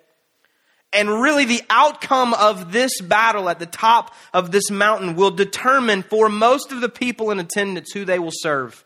And 0.93 1.21
really, 1.21 1.45
the 1.45 1.63
outcome 1.69 2.35
of 2.35 2.71
this 2.71 3.01
battle 3.01 3.49
at 3.49 3.57
the 3.57 3.65
top 3.65 4.13
of 4.33 4.51
this 4.51 4.69
mountain 4.69 5.15
will 5.15 5.31
determine 5.31 6.03
for 6.03 6.29
most 6.29 6.71
of 6.71 6.81
the 6.81 6.89
people 6.89 7.31
in 7.31 7.39
attendance 7.39 7.91
who 7.91 8.05
they 8.05 8.19
will 8.19 8.31
serve. 8.31 8.85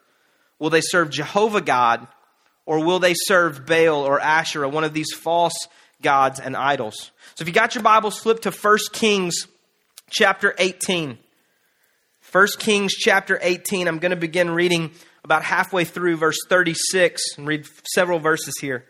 Will 0.58 0.70
they 0.70 0.82
serve 0.82 1.10
Jehovah 1.10 1.62
God 1.62 2.08
or 2.66 2.84
will 2.84 3.00
they 3.00 3.14
serve 3.14 3.66
Baal 3.66 4.04
or 4.04 4.20
Asherah, 4.20 4.70
one 4.70 4.84
of 4.84 4.94
these 4.94 5.14
false 5.14 5.68
gods 6.02 6.40
and 6.40 6.56
idols? 6.56 7.12
So 7.36 7.44
if 7.44 7.48
you 7.48 7.54
got 7.54 7.76
your 7.76 7.84
Bibles, 7.84 8.18
flip 8.18 8.42
to 8.42 8.52
1 8.52 8.78
Kings 8.94 9.48
chapter 10.10 10.56
18. 10.58 11.18
1 12.32 12.48
Kings 12.60 12.94
chapter 12.94 13.38
18. 13.42 13.88
I'm 13.88 14.00
going 14.00 14.12
to 14.12 14.16
begin 14.16 14.50
reading 14.50 14.92
about 15.24 15.44
halfway 15.44 15.84
through 15.84 16.18
verse 16.18 16.38
36 16.48 17.22
and 17.38 17.48
read 17.48 17.68
several 17.94 18.20
verses 18.20 18.56
here. 18.60 18.86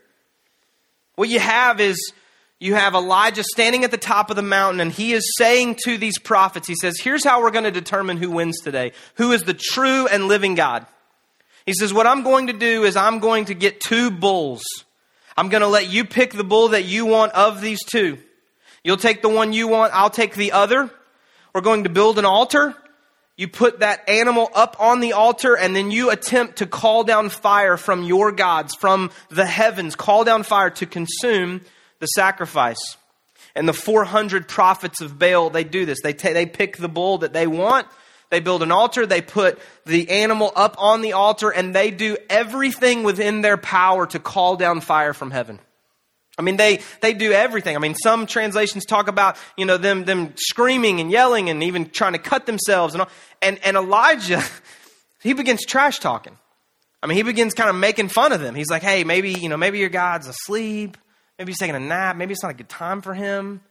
What 1.16 1.30
you 1.30 1.40
have 1.40 1.82
is 1.82 2.14
you 2.60 2.74
have 2.74 2.96
Elijah 2.96 3.44
standing 3.44 3.84
at 3.84 3.92
the 3.92 3.98
top 3.98 4.30
of 4.30 4.36
the 4.36 4.42
mountain, 4.42 4.80
and 4.80 4.92
he 4.92 5.14
is 5.14 5.36
saying 5.38 5.78
to 5.86 5.98
these 5.98 6.18
prophets, 6.18 6.68
he 6.68 6.76
says, 6.76 7.00
Here's 7.00 7.24
how 7.24 7.42
we're 7.42 7.52
going 7.52 7.66
to 7.66 7.72
determine 7.72 8.18
who 8.18 8.32
wins 8.32 8.60
today, 8.62 8.94
who 9.16 9.32
is 9.32 9.44
the 9.44 9.54
true 9.54 10.08
and 10.08 10.28
living 10.28 10.56
God. 10.56 10.86
He 11.66 11.74
says, 11.74 11.94
What 11.94 12.08
I'm 12.08 12.24
going 12.24 12.48
to 12.48 12.54
do 12.54 12.84
is 12.84 12.96
I'm 12.96 13.20
going 13.20 13.46
to 13.46 13.54
get 13.54 13.80
two 13.80 14.10
bulls. 14.10 14.64
I'm 15.36 15.50
going 15.50 15.62
to 15.62 15.68
let 15.68 15.88
you 15.88 16.04
pick 16.04 16.34
the 16.34 16.44
bull 16.44 16.70
that 16.70 16.86
you 16.86 17.06
want 17.06 17.34
of 17.34 17.62
these 17.62 17.84
two. 17.84 18.18
You'll 18.84 18.98
take 18.98 19.22
the 19.22 19.30
one 19.30 19.54
you 19.54 19.68
want, 19.68 19.94
I'll 19.94 20.10
take 20.10 20.34
the 20.34 20.54
other. 20.54 20.90
We're 21.54 21.62
going 21.62 21.84
to 21.84 21.90
build 21.90 22.18
an 22.18 22.26
altar. 22.26 22.76
You 23.36 23.48
put 23.48 23.82
that 23.82 24.10
animal 24.10 24.50
up 24.56 24.78
on 24.80 25.00
the 25.00 25.14
altar 25.14 25.56
and 25.56 25.76
then 25.76 25.92
you 25.92 26.10
attempt 26.10 26.58
to 26.58 26.66
call 26.66 27.04
down 27.04 27.30
fire 27.30 27.78
from 27.78 28.04
your 28.04 28.32
gods, 28.32 28.74
from 28.74 29.12
the 29.30 29.46
heavens, 29.46 29.96
call 29.96 30.24
down 30.24 30.42
fire 30.42 30.72
to 30.72 30.88
consume 30.88 31.62
the 32.00 32.08
sacrifice. 32.08 32.98
And 33.56 33.68
the 33.68 33.74
400 33.74 34.48
prophets 34.48 35.02
of 35.02 35.18
Baal, 35.18 35.50
they 35.50 35.64
do 35.64 35.86
this. 35.86 36.00
They, 36.04 36.14
they 36.14 36.46
pick 36.46 36.78
the 36.78 36.90
bull 36.90 37.20
that 37.20 37.34
they 37.34 37.48
want. 37.48 37.88
They 38.30 38.40
build 38.40 38.62
an 38.62 38.72
altar. 38.72 39.06
They 39.06 39.22
put 39.22 39.60
the 39.86 40.10
animal 40.10 40.52
up 40.56 40.76
on 40.78 41.02
the 41.02 41.14
altar 41.14 41.50
and 41.50 41.74
they 41.74 41.92
do 41.92 42.18
everything 42.30 43.04
within 43.04 43.42
their 43.42 43.58
power 43.58 44.06
to 44.08 44.20
call 44.20 44.58
down 44.58 44.82
fire 44.82 45.14
from 45.14 45.32
heaven. 45.32 45.60
I 46.38 46.44
mean, 46.44 46.58
they, 46.58 46.82
they 47.02 47.14
do 47.14 47.32
everything. 47.32 47.76
I 47.76 47.80
mean, 47.80 47.96
some 47.96 48.28
translations 48.28 48.86
talk 48.86 49.08
about, 49.08 49.38
you 49.58 49.66
know, 49.66 49.78
them, 49.78 50.06
them 50.06 50.34
screaming 50.38 51.00
and 51.00 51.10
yelling 51.10 51.50
and 51.50 51.64
even 51.64 51.90
trying 51.90 52.14
to 52.14 52.20
cut 52.20 52.46
themselves 52.46 52.94
and 52.94 53.02
all. 53.02 53.10
And, 53.42 53.60
and 53.64 53.76
Elijah, 53.76 54.44
he 55.24 55.34
begins 55.34 55.66
trash 55.66 56.00
talking. 56.00 56.38
I 57.02 57.08
mean, 57.08 57.16
he 57.16 57.24
begins 57.24 57.54
kind 57.54 57.70
of 57.70 57.76
making 57.76 58.10
fun 58.10 58.34
of 58.34 58.42
them. 58.42 58.54
He's 58.54 58.70
like, 58.70 58.84
hey, 58.84 59.04
maybe, 59.04 59.32
you 59.32 59.50
know, 59.50 59.58
maybe 59.58 59.80
your 59.80 59.90
God's 59.90 60.28
asleep. 60.28 60.98
Maybe 61.38 61.52
he's 61.52 61.60
taking 61.60 61.76
a 61.76 61.80
nap. 61.80 62.16
Maybe 62.16 62.34
it's 62.34 62.44
not 62.44 62.52
a 62.52 62.56
good 62.56 62.70
time 62.70 63.02
for 63.02 63.14
him. 63.14 63.62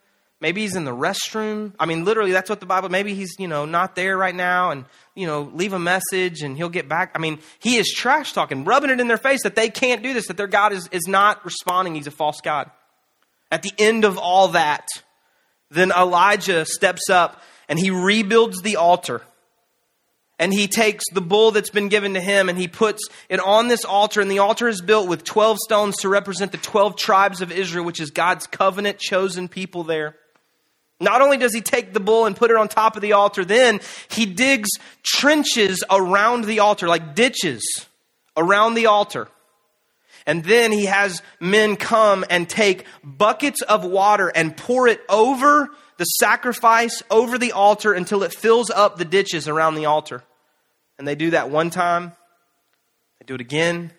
Maybe 0.41 0.61
he's 0.61 0.77
in 0.77 0.85
the 0.85 0.95
restroom. 0.95 1.73
I 1.81 1.87
mean, 1.87 2.05
literally, 2.05 2.31
that's 2.31 2.51
what 2.51 2.61
the 2.61 2.67
Bible. 2.67 2.91
Maybe 2.91 3.15
he's 3.15 3.35
you 3.39 3.49
know 3.49 3.65
not 3.65 3.97
there 3.97 4.19
right 4.19 4.35
now, 4.35 4.71
and 4.71 4.85
you 5.15 5.27
know 5.27 5.51
leave 5.55 5.73
a 5.73 5.79
message 5.79 6.43
and 6.43 6.57
he'll 6.57 6.69
get 6.69 6.89
back. 6.89 7.13
I 7.15 7.19
mean, 7.19 7.39
he 7.59 7.77
is 7.77 7.89
trash 7.89 8.33
talking, 8.33 8.65
rubbing 8.65 8.91
it 8.91 9.01
in 9.01 9.09
their 9.09 9.17
face 9.17 9.43
that 9.45 9.57
they 9.57 9.71
can't 9.71 10.03
do 10.03 10.13
this, 10.13 10.27
that 10.29 10.37
their 10.37 10.47
God 10.47 10.73
is 10.73 10.89
is 10.93 11.09
not 11.09 11.45
responding. 11.45 11.95
He's 11.95 12.07
a 12.07 12.11
false 12.11 12.41
God. 12.43 12.71
At 13.51 13.63
the 13.63 13.73
end 13.79 14.05
of 14.05 14.19
all 14.19 14.49
that, 14.49 14.87
then 15.71 15.91
Elijah 15.91 16.67
steps 16.67 17.09
up 17.09 17.41
and 17.69 17.79
he 17.79 17.91
rebuilds 17.91 18.61
the 18.61 18.77
altar. 18.77 19.23
And 20.39 20.53
he 20.53 20.69
takes 20.69 21.05
the 21.13 21.23
bull 21.23 21.51
that's 21.51 21.71
been 21.71 21.89
given 21.89 22.15
to 22.15 22.21
him 22.21 22.49
and 22.49 22.59
he 22.59 22.69
puts 22.69 23.09
it 23.29 23.41
on 23.41 23.69
this 23.69 23.85
altar. 23.85 24.21
And 24.21 24.31
the 24.31 24.41
altar 24.41 24.69
is 24.69 24.83
built 24.83 25.09
with 25.09 25.25
12 25.25 25.59
stones 25.65 25.97
to 25.99 26.11
represent 26.11 26.53
the 26.53 26.59
12 26.59 26.97
tribes 26.97 27.41
of 27.41 27.51
Israel, 27.51 27.87
which 27.87 28.01
is 28.01 28.11
God's 28.11 28.47
covenant 28.47 28.99
chosen 28.99 29.49
people 29.49 29.85
there. 29.85 30.17
Not 31.01 31.23
only 31.23 31.37
does 31.37 31.55
he 31.55 31.61
take 31.61 31.93
the 31.93 32.01
bull 32.01 32.27
and 32.27 32.37
put 32.37 32.51
it 32.51 32.57
on 32.57 32.69
top 32.69 32.97
of 32.97 33.03
the 33.03 33.13
altar, 33.13 33.45
then 33.45 33.81
he 34.09 34.27
digs 34.27 34.69
trenches 35.03 35.85
around 35.91 36.45
the 36.45 36.61
altar, 36.61 36.89
like 36.89 37.15
ditches 37.15 37.63
around 38.37 38.75
the 38.75 38.87
altar. 38.87 39.29
And 40.27 40.43
then 40.43 40.73
he 40.73 40.87
has 40.87 41.23
men 41.39 41.77
come 41.77 42.25
and 42.29 42.49
take 42.49 42.85
buckets 43.05 43.63
of 43.63 43.85
water 43.85 44.29
and 44.29 44.57
pour 44.57 44.89
it 44.89 45.01
over 45.09 45.71
the 45.99 46.05
sacrifice, 46.05 47.03
over 47.11 47.39
the 47.39 47.53
altar 47.53 47.93
until 47.93 48.23
it 48.23 48.35
fills 48.35 48.71
up 48.71 48.97
the 48.97 49.05
ditches 49.05 49.49
around 49.49 49.75
the 49.75 49.87
altar. 49.87 50.23
And 50.99 51.07
they 51.07 51.15
do 51.15 51.31
that 51.31 51.51
one 51.51 51.71
time, 51.71 52.13
they 53.21 53.27
do 53.27 53.35
it 53.35 53.41
again, 53.41 53.93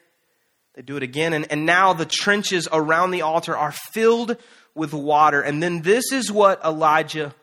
they 0.75 0.81
do 0.81 0.97
it 0.97 1.03
again, 1.03 1.33
and, 1.33 1.51
and 1.51 1.65
now 1.65 1.93
the 1.93 2.05
trenches 2.05 2.67
around 2.71 3.11
the 3.11 3.23
altar 3.23 3.57
are 3.57 3.71
filled 3.71 4.37
with 4.75 4.93
water. 4.93 5.41
And 5.41 5.61
then 5.61 5.81
this 5.81 6.11
is 6.11 6.31
what 6.31 6.63
Elijah 6.63 7.33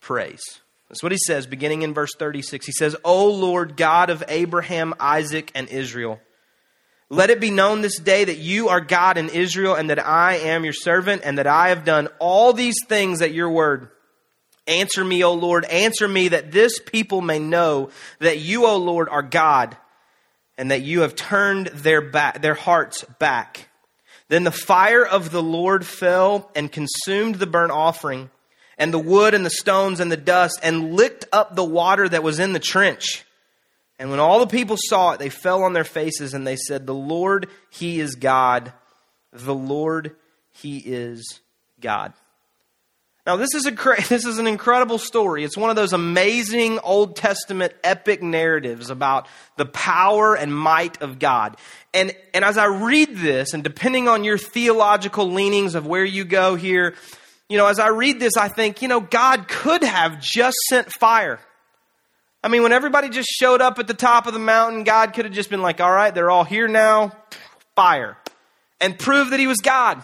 prays. 0.00 0.42
That's 0.88 1.02
what 1.02 1.12
he 1.12 1.18
says, 1.18 1.46
beginning 1.46 1.82
in 1.82 1.92
verse 1.92 2.12
36. 2.18 2.66
He 2.66 2.72
says, 2.72 2.94
O 3.04 3.28
Lord 3.30 3.76
God 3.76 4.10
of 4.10 4.22
Abraham, 4.28 4.94
Isaac, 5.00 5.50
and 5.54 5.68
Israel, 5.68 6.20
let 7.08 7.30
it 7.30 7.40
be 7.40 7.50
known 7.50 7.80
this 7.80 7.98
day 7.98 8.24
that 8.24 8.38
you 8.38 8.68
are 8.68 8.80
God 8.80 9.18
in 9.18 9.28
Israel, 9.28 9.74
and 9.74 9.90
that 9.90 10.04
I 10.04 10.36
am 10.36 10.64
your 10.64 10.72
servant, 10.72 11.22
and 11.24 11.38
that 11.38 11.46
I 11.46 11.70
have 11.70 11.84
done 11.84 12.08
all 12.18 12.52
these 12.52 12.76
things 12.86 13.22
at 13.22 13.32
your 13.32 13.50
word. 13.50 13.88
Answer 14.66 15.04
me, 15.04 15.22
O 15.22 15.34
Lord, 15.34 15.64
answer 15.66 16.08
me, 16.08 16.28
that 16.28 16.50
this 16.50 16.78
people 16.78 17.20
may 17.20 17.38
know 17.38 17.90
that 18.20 18.38
you, 18.38 18.66
O 18.66 18.76
Lord, 18.76 19.08
are 19.08 19.22
God, 19.22 19.76
and 20.56 20.70
that 20.70 20.82
you 20.82 21.02
have 21.02 21.14
turned 21.14 21.66
their, 21.68 22.00
back, 22.00 22.40
their 22.40 22.54
hearts 22.54 23.04
back 23.18 23.68
then 24.28 24.44
the 24.44 24.50
fire 24.50 25.04
of 25.04 25.30
the 25.30 25.42
Lord 25.42 25.84
fell 25.84 26.50
and 26.54 26.72
consumed 26.72 27.36
the 27.36 27.46
burnt 27.46 27.72
offering, 27.72 28.30
and 28.78 28.92
the 28.92 28.98
wood 28.98 29.34
and 29.34 29.44
the 29.44 29.50
stones 29.50 30.00
and 30.00 30.10
the 30.10 30.16
dust, 30.16 30.58
and 30.62 30.94
licked 30.94 31.26
up 31.32 31.54
the 31.54 31.64
water 31.64 32.08
that 32.08 32.22
was 32.22 32.40
in 32.40 32.52
the 32.52 32.58
trench. 32.58 33.24
And 33.98 34.10
when 34.10 34.18
all 34.18 34.40
the 34.40 34.46
people 34.46 34.76
saw 34.76 35.12
it, 35.12 35.20
they 35.20 35.28
fell 35.28 35.62
on 35.62 35.72
their 35.72 35.84
faces 35.84 36.34
and 36.34 36.46
they 36.46 36.56
said, 36.56 36.86
The 36.86 36.94
Lord, 36.94 37.48
He 37.70 38.00
is 38.00 38.16
God. 38.16 38.72
The 39.32 39.54
Lord, 39.54 40.16
He 40.50 40.78
is 40.78 41.40
God. 41.80 42.12
Now, 43.26 43.36
this 43.36 43.54
is, 43.54 43.66
a, 43.66 43.70
this 44.08 44.24
is 44.24 44.38
an 44.38 44.46
incredible 44.46 44.98
story. 44.98 45.44
It's 45.44 45.56
one 45.56 45.70
of 45.70 45.76
those 45.76 45.92
amazing 45.92 46.78
Old 46.80 47.16
Testament 47.16 47.72
epic 47.82 48.22
narratives 48.22 48.90
about 48.90 49.28
the 49.56 49.66
power 49.66 50.34
and 50.34 50.54
might 50.54 51.00
of 51.00 51.18
God. 51.18 51.56
And, 51.92 52.14
and 52.34 52.44
as 52.44 52.58
I 52.58 52.66
read 52.66 53.16
this, 53.16 53.54
and 53.54 53.62
depending 53.62 54.08
on 54.08 54.24
your 54.24 54.38
theological 54.38 55.30
leanings 55.30 55.74
of 55.74 55.86
where 55.86 56.04
you 56.04 56.24
go 56.24 56.54
here, 56.54 56.94
you 57.48 57.56
know, 57.58 57.66
as 57.66 57.78
I 57.78 57.88
read 57.88 58.20
this, 58.20 58.36
I 58.36 58.48
think, 58.48 58.82
you 58.82 58.88
know, 58.88 59.00
God 59.00 59.48
could 59.48 59.82
have 59.82 60.20
just 60.20 60.56
sent 60.68 60.90
fire. 60.92 61.40
I 62.42 62.48
mean, 62.48 62.62
when 62.62 62.72
everybody 62.72 63.08
just 63.08 63.28
showed 63.28 63.62
up 63.62 63.78
at 63.78 63.86
the 63.86 63.94
top 63.94 64.26
of 64.26 64.34
the 64.34 64.38
mountain, 64.38 64.84
God 64.84 65.14
could 65.14 65.24
have 65.24 65.32
just 65.32 65.48
been 65.48 65.62
like, 65.62 65.80
all 65.80 65.90
right, 65.90 66.14
they're 66.14 66.30
all 66.30 66.44
here 66.44 66.68
now, 66.68 67.12
fire, 67.74 68.18
and 68.80 68.98
prove 68.98 69.30
that 69.30 69.40
He 69.40 69.46
was 69.46 69.58
God. 69.58 70.02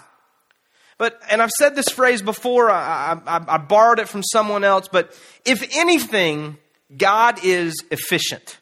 But, 1.00 1.18
and 1.30 1.40
I've 1.40 1.50
said 1.52 1.74
this 1.74 1.88
phrase 1.88 2.20
before, 2.20 2.70
I, 2.70 3.18
I, 3.26 3.40
I 3.48 3.56
borrowed 3.56 4.00
it 4.00 4.06
from 4.06 4.22
someone 4.22 4.64
else, 4.64 4.86
but 4.86 5.18
if 5.46 5.66
anything, 5.74 6.58
God 6.94 7.42
is 7.42 7.82
efficient. 7.90 8.60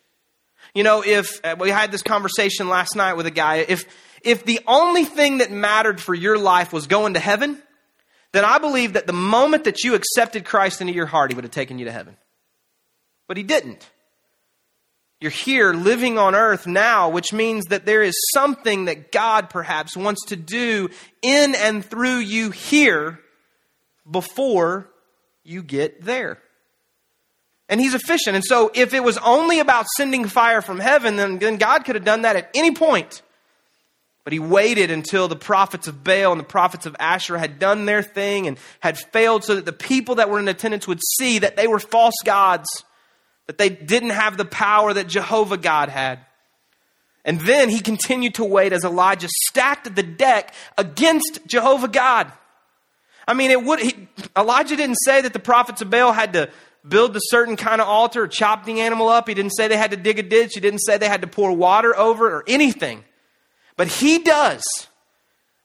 You 0.73 0.85
know, 0.85 1.02
if 1.04 1.45
uh, 1.45 1.57
we 1.59 1.71
had 1.71 1.90
this 1.90 2.02
conversation 2.02 2.68
last 2.68 2.95
night 2.95 3.14
with 3.14 3.26
a 3.26 3.33
guy, 3.33 3.57
if, 3.68 3.87
if 4.23 4.45
the 4.45 4.61
only 4.68 5.04
thing 5.04 5.38
that 5.38 5.50
mattered 5.50 6.00
for 6.00 6.14
your 6.14 6.38
life 6.38 6.73
was 6.73 6.87
going 6.87 7.14
to 7.14 7.21
heaven, 7.21 7.61
then 8.30 8.45
I 8.45 8.59
believe 8.59 8.92
that 8.92 9.09
the 9.09 9.12
moment 9.12 9.64
that 9.64 9.83
you 9.83 9.97
accepted 9.97 10.45
Christ 10.45 10.80
into 10.80 10.92
your 10.92 11.07
heart, 11.07 11.33
he 11.33 11.35
would 11.35 11.42
have 11.42 11.50
taken 11.50 11.80
you 11.80 11.87
to 11.87 11.92
heaven. 11.92 12.16
But 13.26 13.37
he 13.37 13.42
didn't. 13.42 13.85
You're 15.21 15.31
here 15.33 15.73
living 15.73 16.17
on 16.17 16.37
earth 16.37 16.67
now, 16.67 17.09
which 17.09 17.33
means 17.33 17.67
that 17.67 17.85
there 17.85 18.03
is 18.03 18.15
something 18.33 18.85
that 18.85 19.11
God 19.11 19.51
perhaps 19.51 19.97
wants 19.97 20.27
to 20.27 20.37
do 20.37 20.91
in 21.23 21.57
and 21.57 21.85
through 21.85 22.19
you 22.19 22.53
here 22.53 23.19
before 24.09 24.89
you 25.43 25.63
get 25.63 26.03
there. 26.03 26.39
And 27.69 27.81
he's 27.81 27.95
efficient. 27.95 28.37
And 28.37 28.45
so 28.45 28.71
if 28.75 28.95
it 28.95 29.03
was 29.03 29.19
only 29.19 29.59
about 29.59 29.87
sending 29.97 30.27
fire 30.27 30.63
from 30.63 30.79
heaven, 30.79 31.17
then, 31.17 31.39
then 31.39 31.57
God 31.57 31.85
could 31.85 31.97
have 31.97 32.05
done 32.05 32.23
that 32.23 32.37
at 32.37 32.51
any 32.55 32.71
point. 32.71 33.21
But 34.23 34.33
he 34.33 34.39
waited 34.39 34.91
until 34.91 35.27
the 35.27 35.37
prophets 35.37 35.89
of 35.89 36.05
Baal 36.05 36.31
and 36.31 36.41
the 36.41 36.45
prophets 36.45 36.87
of 36.87 36.95
Asherah 37.01 37.41
had 37.41 37.59
done 37.59 37.87
their 37.87 38.03
thing 38.03 38.47
and 38.47 38.57
had 38.81 38.99
failed 38.99 39.43
so 39.43 39.57
that 39.57 39.65
the 39.65 39.73
people 39.73 40.17
that 40.17 40.31
were 40.31 40.39
in 40.39 40.49
attendance 40.49 40.87
would 40.87 41.01
see 41.17 41.41
that 41.41 41.57
they 41.57 41.67
were 41.67 41.81
false 41.81 42.15
gods 42.25 42.69
that 43.49 43.59
they 43.59 43.71
didn't 43.71 44.11
have 44.11 44.37
the 44.37 44.45
power 44.45 44.93
that 44.93 45.09
Jehovah 45.09 45.57
God 45.57 45.88
had. 45.88 46.21
And 47.25 47.40
then 47.40 47.69
he 47.69 47.81
continued 47.81 48.35
to 48.35 48.45
wait 48.45 48.73
as 48.73 48.85
Elijah 48.85 49.28
stacked 49.49 49.95
the 49.97 50.02
deck 50.02 50.55
against 50.76 51.40
Jehovah 51.47 51.88
God. 51.88 52.31
I 53.26 53.35
mean, 53.35 53.50
it 53.50 53.62
would, 53.62 53.81
he, 53.81 54.09
Elijah 54.37 54.76
didn't 54.76 54.99
say 55.05 55.23
that 55.23 55.33
the 55.33 55.38
prophets 55.38 55.83
of 55.83 55.90
Baal 55.90 56.12
had 56.12 56.35
to 56.35 56.50
build 56.87 57.17
a 57.17 57.21
certain 57.25 57.57
kind 57.57 57.81
of 57.81 57.88
altar 57.88 58.23
or 58.23 58.28
chop 58.28 58.64
the 58.64 58.81
animal 58.81 59.09
up. 59.09 59.28
He 59.28 59.35
didn't 59.35 59.52
say 59.52 59.67
they 59.67 59.76
had 59.76 59.90
to 59.90 59.97
dig 59.97 60.19
a 60.19 60.23
ditch. 60.23 60.52
He 60.55 60.61
didn't 60.61 60.81
say 60.81 60.99
they 60.99 61.09
had 61.09 61.23
to 61.23 61.26
pour 61.26 61.52
water 61.52 61.97
over 61.97 62.28
it 62.28 62.33
or 62.33 62.45
anything. 62.47 63.02
But 63.76 63.88
he 63.88 64.19
does. 64.19 64.62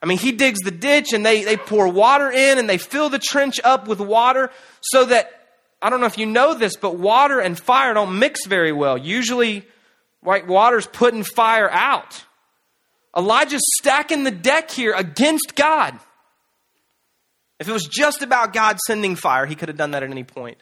I 0.02 0.06
mean, 0.06 0.18
he 0.18 0.32
digs 0.34 0.60
the 0.60 0.72
ditch 0.72 1.14
and 1.14 1.26
they, 1.26 1.44
they 1.44 1.58
pour 1.58 1.88
water 1.88 2.32
in 2.32 2.60
and 2.60 2.70
they 2.70 2.78
fill 2.78 3.10
the 3.10 3.20
trench 3.20 3.60
up 3.64 3.88
with 3.88 4.00
water 4.00 4.52
so 4.82 5.06
that 5.06 5.43
I 5.84 5.90
don't 5.90 6.00
know 6.00 6.06
if 6.06 6.18
you 6.18 6.26
know 6.26 6.54
this, 6.54 6.78
but 6.78 6.98
water 6.98 7.42
and 7.42 7.60
fire 7.60 7.94
don't 7.94 8.18
mix 8.18 8.46
very 8.46 8.72
well. 8.72 8.98
Usually, 8.98 9.68
white 10.22 10.48
water's 10.48 10.88
putting 10.88 11.24
fire 11.24 11.70
out. 11.70 12.24
Elijah's 13.16 13.62
stacking 13.80 14.24
the 14.24 14.32
deck 14.32 14.72
here 14.72 14.94
against 14.94 15.56
God. 15.56 16.00
If 17.60 17.68
it 17.68 17.74
was 17.74 17.84
just 17.86 18.22
about 18.22 18.54
God 18.54 18.80
sending 18.88 19.18
fire, 19.18 19.46
he 19.46 19.56
could 19.56 19.68
have 19.68 19.78
done 19.78 19.92
that 19.92 20.04
at 20.04 20.10
any 20.10 20.24
point. 20.24 20.58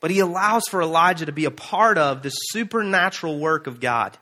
But 0.00 0.10
he 0.10 0.20
allows 0.20 0.64
for 0.68 0.80
Elijah 0.80 1.26
to 1.26 1.32
be 1.32 1.44
a 1.44 1.50
part 1.50 1.98
of 1.98 2.22
the 2.22 2.30
supernatural 2.30 3.38
work 3.38 3.66
of 3.66 3.80
God. 3.80 4.16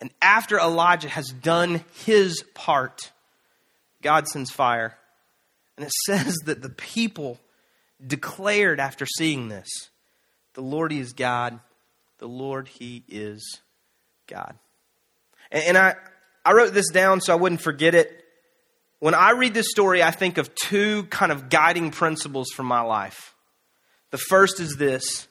And 0.00 0.10
after 0.22 0.56
Elijah 0.56 1.08
has 1.08 1.26
done 1.28 1.84
his 2.04 2.44
part, 2.54 3.10
God 4.02 4.28
sends 4.28 4.52
fire. 4.52 4.96
And 5.76 5.84
it 5.84 5.92
says 6.06 6.36
that 6.44 6.62
the 6.62 6.70
people 6.70 7.40
declared 8.04 8.80
after 8.80 9.06
seeing 9.06 9.48
this 9.48 9.68
the 10.54 10.62
Lord, 10.62 10.92
He 10.92 11.00
is 11.00 11.12
God. 11.12 11.60
The 12.18 12.28
Lord, 12.28 12.68
He 12.68 13.04
is 13.08 13.60
God. 14.26 14.54
And, 15.50 15.64
and 15.68 15.78
I, 15.78 15.94
I 16.44 16.52
wrote 16.52 16.72
this 16.72 16.90
down 16.90 17.20
so 17.20 17.32
I 17.32 17.36
wouldn't 17.36 17.60
forget 17.60 17.94
it. 17.94 18.24
When 18.98 19.14
I 19.14 19.32
read 19.32 19.52
this 19.52 19.70
story, 19.70 20.02
I 20.02 20.10
think 20.10 20.38
of 20.38 20.54
two 20.54 21.04
kind 21.04 21.30
of 21.30 21.50
guiding 21.50 21.90
principles 21.90 22.48
for 22.54 22.62
my 22.62 22.80
life. 22.80 23.34
The 24.10 24.18
first 24.18 24.60
is 24.60 24.76
this 24.76 25.28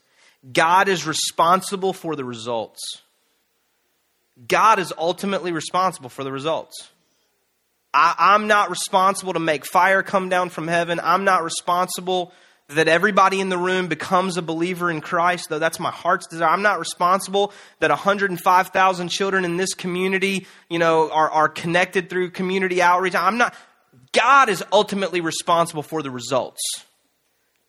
God 0.51 0.87
is 0.87 1.07
responsible 1.07 1.93
for 1.93 2.15
the 2.15 2.25
results. 2.25 3.01
God 4.47 4.79
is 4.79 4.93
ultimately 4.97 5.51
responsible 5.51 6.09
for 6.09 6.23
the 6.23 6.31
results. 6.31 6.89
I, 7.93 8.35
am 8.35 8.47
not 8.47 8.69
responsible 8.69 9.33
to 9.33 9.39
make 9.39 9.65
fire 9.65 10.03
come 10.03 10.27
down 10.27 10.49
from 10.49 10.67
heaven. 10.67 10.99
I'm 11.01 11.23
not 11.23 11.43
responsible 11.43 12.33
that 12.69 12.87
everybody 12.87 13.39
in 13.39 13.49
the 13.49 13.57
room 13.57 13.87
becomes 13.87 14.37
a 14.37 14.41
believer 14.41 14.89
in 14.89 14.99
Christ, 14.99 15.49
though 15.49 15.59
that's 15.59 15.79
my 15.79 15.91
heart's 15.91 16.25
desire. 16.27 16.49
I'm 16.49 16.63
not 16.63 16.79
responsible 16.79 17.53
that 17.79 17.91
105,000 17.91 19.09
children 19.09 19.45
in 19.45 19.57
this 19.57 19.73
community, 19.75 20.47
you 20.69 20.79
know, 20.79 21.11
are, 21.11 21.29
are 21.29 21.49
connected 21.49 22.09
through 22.09 22.31
community 22.31 22.81
outreach. 22.81 23.13
I'm 23.13 23.37
not, 23.37 23.53
God 24.13 24.49
is 24.49 24.63
ultimately 24.71 25.21
responsible 25.21 25.83
for 25.83 26.01
the 26.01 26.09
results. 26.09 26.61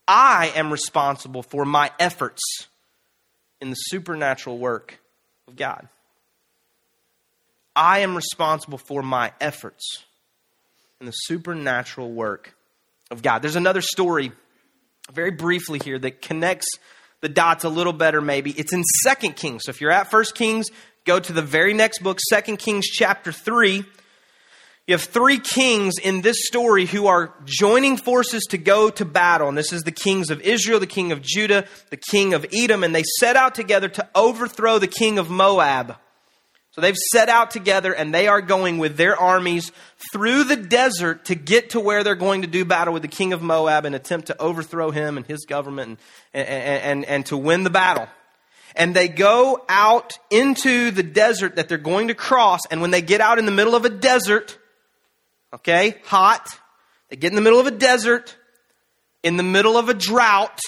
I 0.09 0.53
am 0.55 0.73
responsible 0.73 1.43
for 1.43 1.67
my 1.67 1.91
efforts 1.99 2.43
in 3.61 3.71
the 3.71 3.77
supernatural 3.77 4.57
work 4.57 4.99
of 5.47 5.57
God. 5.57 5.89
I 7.75 7.99
am 7.99 8.17
responsible 8.17 8.79
for 8.79 9.03
my 9.03 9.33
efforts 9.41 10.05
in 11.01 11.07
the 11.07 11.13
supernatural 11.13 12.11
work 12.11 12.55
of 13.11 13.21
God. 13.21 13.43
There's 13.43 13.57
another 13.57 13.83
story 13.83 14.33
very 15.13 15.31
briefly 15.31 15.81
here 15.83 15.99
that 15.99 16.23
connects 16.23 16.67
the 17.21 17.29
dots 17.29 17.65
a 17.65 17.69
little 17.69 17.93
better 17.93 18.21
maybe. 18.21 18.53
It's 18.53 18.73
in 18.73 18.83
Second 19.03 19.37
Kings. 19.37 19.63
So 19.65 19.71
if 19.71 19.81
you're 19.81 19.91
at 19.91 20.11
First 20.11 20.35
Kings, 20.35 20.71
go 21.05 21.19
to 21.19 21.33
the 21.33 21.43
very 21.43 21.75
next 21.75 22.01
book, 22.03 22.19
Second 22.29 22.59
Kings 22.59 22.87
chapter 22.87 23.33
3. 23.33 23.85
You 24.87 24.95
have 24.95 25.03
three 25.03 25.41
kings 25.41 25.95
in 26.01 26.21
this 26.21 26.37
story 26.47 26.87
who 26.87 27.09
are 27.09 27.35
joining 27.45 27.97
forces 27.97 28.45
to 28.51 28.59
go 28.59 28.89
to 28.91 29.05
battle. 29.05 29.49
And 29.49 29.59
this 29.59 29.73
is 29.73 29.83
the 29.83 29.91
kings 29.91 30.31
of 30.31 30.41
Israel, 30.43 30.79
the 30.79 30.87
king 30.87 31.11
of 31.11 31.23
Judah, 31.23 31.67
the 31.91 31.97
king 31.97 32.35
of 32.35 32.47
Edom. 32.53 32.85
And 32.85 32.95
they 32.95 33.03
set 33.19 33.35
out 33.35 33.57
together 33.57 33.89
to 33.89 34.09
overthrow 34.15 34.79
the 34.79 34.87
king 34.87 35.19
of 35.19 35.29
Moab. 35.29 35.97
So 36.77 36.83
they've 36.83 36.97
set 37.11 37.29
out 37.29 37.51
together 37.51 37.93
and 37.93 38.15
they 38.15 38.29
are 38.29 38.41
going 38.41 38.79
with 38.79 38.97
their 38.97 39.19
armies 39.19 39.73
through 40.13 40.45
the 40.45 40.55
desert 40.57 41.25
to 41.25 41.35
get 41.35 41.71
to 41.71 41.81
where 41.81 42.05
they're 42.05 42.15
going 42.15 42.43
to 42.43 42.49
do 42.49 42.65
battle 42.65 42.93
with 42.93 43.03
the 43.03 43.09
king 43.09 43.33
of 43.33 43.43
Moab 43.43 43.85
and 43.85 43.95
attempt 43.95 44.29
to 44.29 44.41
overthrow 44.41 44.93
him 44.93 45.17
and 45.17 45.27
his 45.27 45.47
government 45.47 45.99
and, 46.33 46.49
and, 46.49 46.83
and, 46.83 47.05
and 47.07 47.27
to 47.27 47.37
win 47.37 47.65
the 47.65 47.71
battle. 47.71 48.07
And 48.77 48.95
they 48.95 49.09
go 49.09 49.65
out 49.69 50.19
into 50.31 50.93
the 50.93 51.03
desert 51.03 51.57
that 51.57 51.69
they're 51.69 51.79
going 51.79 52.09
to 52.09 52.15
cross. 52.15 52.61
And 52.71 52.81
when 52.81 52.93
they 52.93 53.03
get 53.03 53.21
out 53.21 53.39
in 53.39 53.47
the 53.47 53.53
middle 53.53 53.75
of 53.75 53.87
a 53.87 53.91
desert, 53.91 54.59
Okay? 55.57 55.97
Hot. 56.05 56.47
They 57.09 57.17
get 57.17 57.33
in 57.33 57.35
the 57.35 57.41
middle 57.41 57.61
of 57.61 57.67
a 57.67 57.71
desert, 57.71 58.37
in 59.23 59.37
the 59.37 59.43
middle 59.43 59.77
of 59.77 59.89
a 59.89 59.95
drought, 59.95 60.61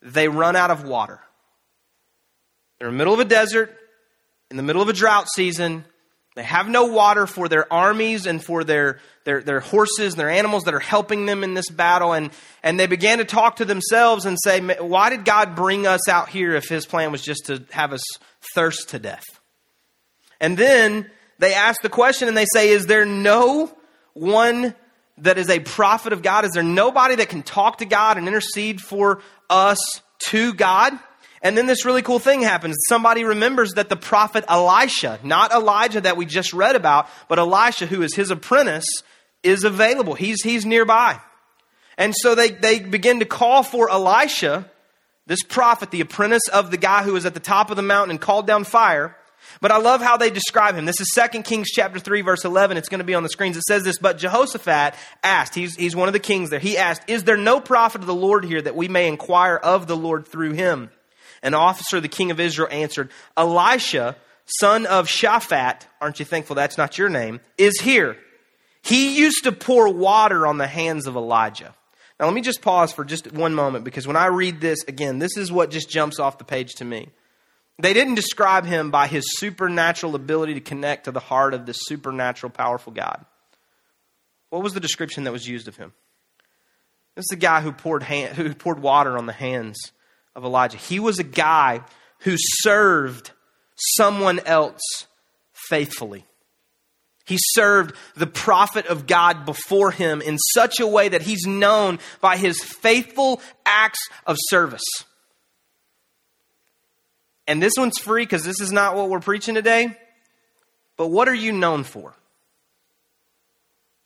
they 0.00 0.28
run 0.28 0.56
out 0.56 0.70
of 0.70 0.84
water. 0.84 1.20
They're 2.78 2.88
in 2.88 2.94
the 2.94 2.98
middle 2.98 3.14
of 3.14 3.20
a 3.20 3.24
desert, 3.24 3.76
in 4.50 4.56
the 4.56 4.62
middle 4.62 4.82
of 4.82 4.88
a 4.88 4.92
drought 4.92 5.28
season. 5.34 5.84
They 6.34 6.42
have 6.42 6.68
no 6.68 6.84
water 6.84 7.26
for 7.26 7.48
their 7.48 7.72
armies 7.72 8.26
and 8.26 8.44
for 8.44 8.62
their, 8.62 9.00
their, 9.24 9.42
their 9.42 9.60
horses 9.60 10.12
and 10.12 10.20
their 10.20 10.28
animals 10.28 10.64
that 10.64 10.74
are 10.74 10.80
helping 10.80 11.24
them 11.24 11.42
in 11.42 11.54
this 11.54 11.70
battle. 11.70 12.12
And, 12.12 12.30
and 12.62 12.78
they 12.78 12.86
began 12.86 13.18
to 13.18 13.24
talk 13.24 13.56
to 13.56 13.64
themselves 13.64 14.26
and 14.26 14.36
say, 14.44 14.60
Why 14.60 15.08
did 15.08 15.24
God 15.24 15.54
bring 15.54 15.86
us 15.86 16.08
out 16.08 16.28
here 16.28 16.54
if 16.54 16.68
his 16.68 16.84
plan 16.84 17.10
was 17.10 17.22
just 17.22 17.46
to 17.46 17.64
have 17.70 17.92
us 17.92 18.02
thirst 18.54 18.90
to 18.90 18.98
death? 18.98 19.24
And 20.38 20.58
then 20.58 21.10
they 21.38 21.54
ask 21.54 21.80
the 21.80 21.88
question 21.88 22.28
and 22.28 22.36
they 22.36 22.46
say, 22.52 22.68
Is 22.68 22.84
there 22.84 23.06
no 23.06 23.74
one 24.12 24.74
that 25.18 25.38
is 25.38 25.48
a 25.48 25.60
prophet 25.60 26.12
of 26.12 26.22
God? 26.22 26.44
Is 26.44 26.52
there 26.52 26.62
nobody 26.62 27.14
that 27.14 27.30
can 27.30 27.42
talk 27.42 27.78
to 27.78 27.86
God 27.86 28.18
and 28.18 28.28
intercede 28.28 28.82
for 28.82 29.22
us 29.48 29.78
to 30.28 30.52
God? 30.52 30.92
And 31.46 31.56
then 31.56 31.66
this 31.66 31.84
really 31.84 32.02
cool 32.02 32.18
thing 32.18 32.42
happens. 32.42 32.74
Somebody 32.88 33.22
remembers 33.22 33.74
that 33.74 33.88
the 33.88 33.94
prophet 33.94 34.44
Elisha, 34.48 35.20
not 35.22 35.52
Elijah 35.52 36.00
that 36.00 36.16
we 36.16 36.26
just 36.26 36.52
read 36.52 36.74
about, 36.74 37.08
but 37.28 37.38
Elisha, 37.38 37.86
who 37.86 38.02
is 38.02 38.16
his 38.16 38.32
apprentice, 38.32 38.84
is 39.44 39.62
available. 39.62 40.14
He's, 40.14 40.42
he's 40.42 40.66
nearby. 40.66 41.20
And 41.96 42.16
so 42.16 42.34
they, 42.34 42.50
they 42.50 42.80
begin 42.80 43.20
to 43.20 43.26
call 43.26 43.62
for 43.62 43.88
Elisha, 43.88 44.68
this 45.28 45.44
prophet, 45.44 45.92
the 45.92 46.00
apprentice 46.00 46.48
of 46.52 46.72
the 46.72 46.76
guy 46.76 47.04
who 47.04 47.12
was 47.12 47.24
at 47.24 47.34
the 47.34 47.38
top 47.38 47.70
of 47.70 47.76
the 47.76 47.82
mountain 47.82 48.10
and 48.10 48.20
called 48.20 48.48
down 48.48 48.64
fire. 48.64 49.16
But 49.60 49.70
I 49.70 49.76
love 49.76 50.02
how 50.02 50.16
they 50.16 50.30
describe 50.30 50.74
him. 50.74 50.84
This 50.84 51.00
is 51.00 51.12
2 51.14 51.44
Kings 51.44 51.68
chapter 51.70 52.00
3 52.00 52.22
verse 52.22 52.44
11. 52.44 52.76
It's 52.76 52.88
going 52.88 52.98
to 52.98 53.04
be 53.04 53.14
on 53.14 53.22
the 53.22 53.28
screens. 53.28 53.56
It 53.56 53.62
says 53.68 53.84
this, 53.84 54.00
but 54.00 54.18
Jehoshaphat 54.18 54.94
asked, 55.22 55.54
he's, 55.54 55.76
he's 55.76 55.94
one 55.94 56.08
of 56.08 56.12
the 56.12 56.18
kings 56.18 56.50
there. 56.50 56.58
He 56.58 56.76
asked, 56.76 57.02
is 57.06 57.22
there 57.22 57.36
no 57.36 57.60
prophet 57.60 58.00
of 58.00 58.08
the 58.08 58.14
Lord 58.16 58.44
here 58.44 58.60
that 58.60 58.74
we 58.74 58.88
may 58.88 59.06
inquire 59.06 59.54
of 59.54 59.86
the 59.86 59.96
Lord 59.96 60.26
through 60.26 60.54
him? 60.54 60.90
An 61.42 61.54
officer 61.54 61.98
of 61.98 62.02
the 62.02 62.08
king 62.08 62.30
of 62.30 62.40
Israel 62.40 62.68
answered, 62.70 63.10
Elisha, 63.36 64.16
son 64.46 64.86
of 64.86 65.08
Shaphat, 65.08 65.82
aren't 66.00 66.18
you 66.18 66.24
thankful 66.24 66.56
that's 66.56 66.78
not 66.78 66.98
your 66.98 67.08
name, 67.08 67.40
is 67.58 67.80
here. 67.80 68.16
He 68.82 69.18
used 69.18 69.44
to 69.44 69.52
pour 69.52 69.92
water 69.92 70.46
on 70.46 70.58
the 70.58 70.66
hands 70.66 71.06
of 71.06 71.16
Elijah. 71.16 71.74
Now 72.18 72.26
let 72.26 72.34
me 72.34 72.40
just 72.40 72.62
pause 72.62 72.92
for 72.92 73.04
just 73.04 73.32
one 73.32 73.54
moment 73.54 73.84
because 73.84 74.06
when 74.06 74.16
I 74.16 74.26
read 74.26 74.60
this 74.60 74.82
again, 74.84 75.18
this 75.18 75.36
is 75.36 75.52
what 75.52 75.70
just 75.70 75.90
jumps 75.90 76.18
off 76.18 76.38
the 76.38 76.44
page 76.44 76.74
to 76.74 76.84
me. 76.84 77.08
They 77.78 77.92
didn't 77.92 78.14
describe 78.14 78.64
him 78.64 78.90
by 78.90 79.06
his 79.06 79.24
supernatural 79.36 80.14
ability 80.14 80.54
to 80.54 80.60
connect 80.60 81.04
to 81.04 81.12
the 81.12 81.20
heart 81.20 81.52
of 81.52 81.66
this 81.66 81.76
supernatural, 81.82 82.50
powerful 82.50 82.92
God. 82.92 83.24
What 84.48 84.62
was 84.62 84.72
the 84.72 84.80
description 84.80 85.24
that 85.24 85.32
was 85.32 85.46
used 85.46 85.68
of 85.68 85.76
him? 85.76 85.92
This 87.16 87.24
is 87.24 87.30
the 87.30 87.36
guy 87.36 87.60
who 87.60 87.72
poured, 87.72 88.02
hand, 88.02 88.36
who 88.36 88.54
poured 88.54 88.80
water 88.80 89.18
on 89.18 89.26
the 89.26 89.32
hands 89.32 89.92
of 90.36 90.44
Elijah. 90.44 90.76
He 90.76 91.00
was 91.00 91.18
a 91.18 91.24
guy 91.24 91.80
who 92.20 92.36
served 92.36 93.32
someone 93.74 94.38
else 94.40 94.82
faithfully. 95.52 96.24
He 97.24 97.38
served 97.40 97.96
the 98.14 98.28
prophet 98.28 98.86
of 98.86 99.08
God 99.08 99.44
before 99.44 99.90
him 99.90 100.22
in 100.22 100.38
such 100.54 100.78
a 100.78 100.86
way 100.86 101.08
that 101.08 101.22
he's 101.22 101.44
known 101.44 101.98
by 102.20 102.36
his 102.36 102.62
faithful 102.62 103.40
acts 103.64 103.98
of 104.26 104.36
service. 104.50 104.84
And 107.48 107.60
this 107.60 107.72
one's 107.76 107.98
free 107.98 108.22
because 108.22 108.44
this 108.44 108.60
is 108.60 108.70
not 108.70 108.94
what 108.94 109.08
we're 109.08 109.18
preaching 109.18 109.56
today. 109.56 109.96
But 110.96 111.08
what 111.08 111.28
are 111.28 111.34
you 111.34 111.52
known 111.52 111.82
for? 111.82 112.14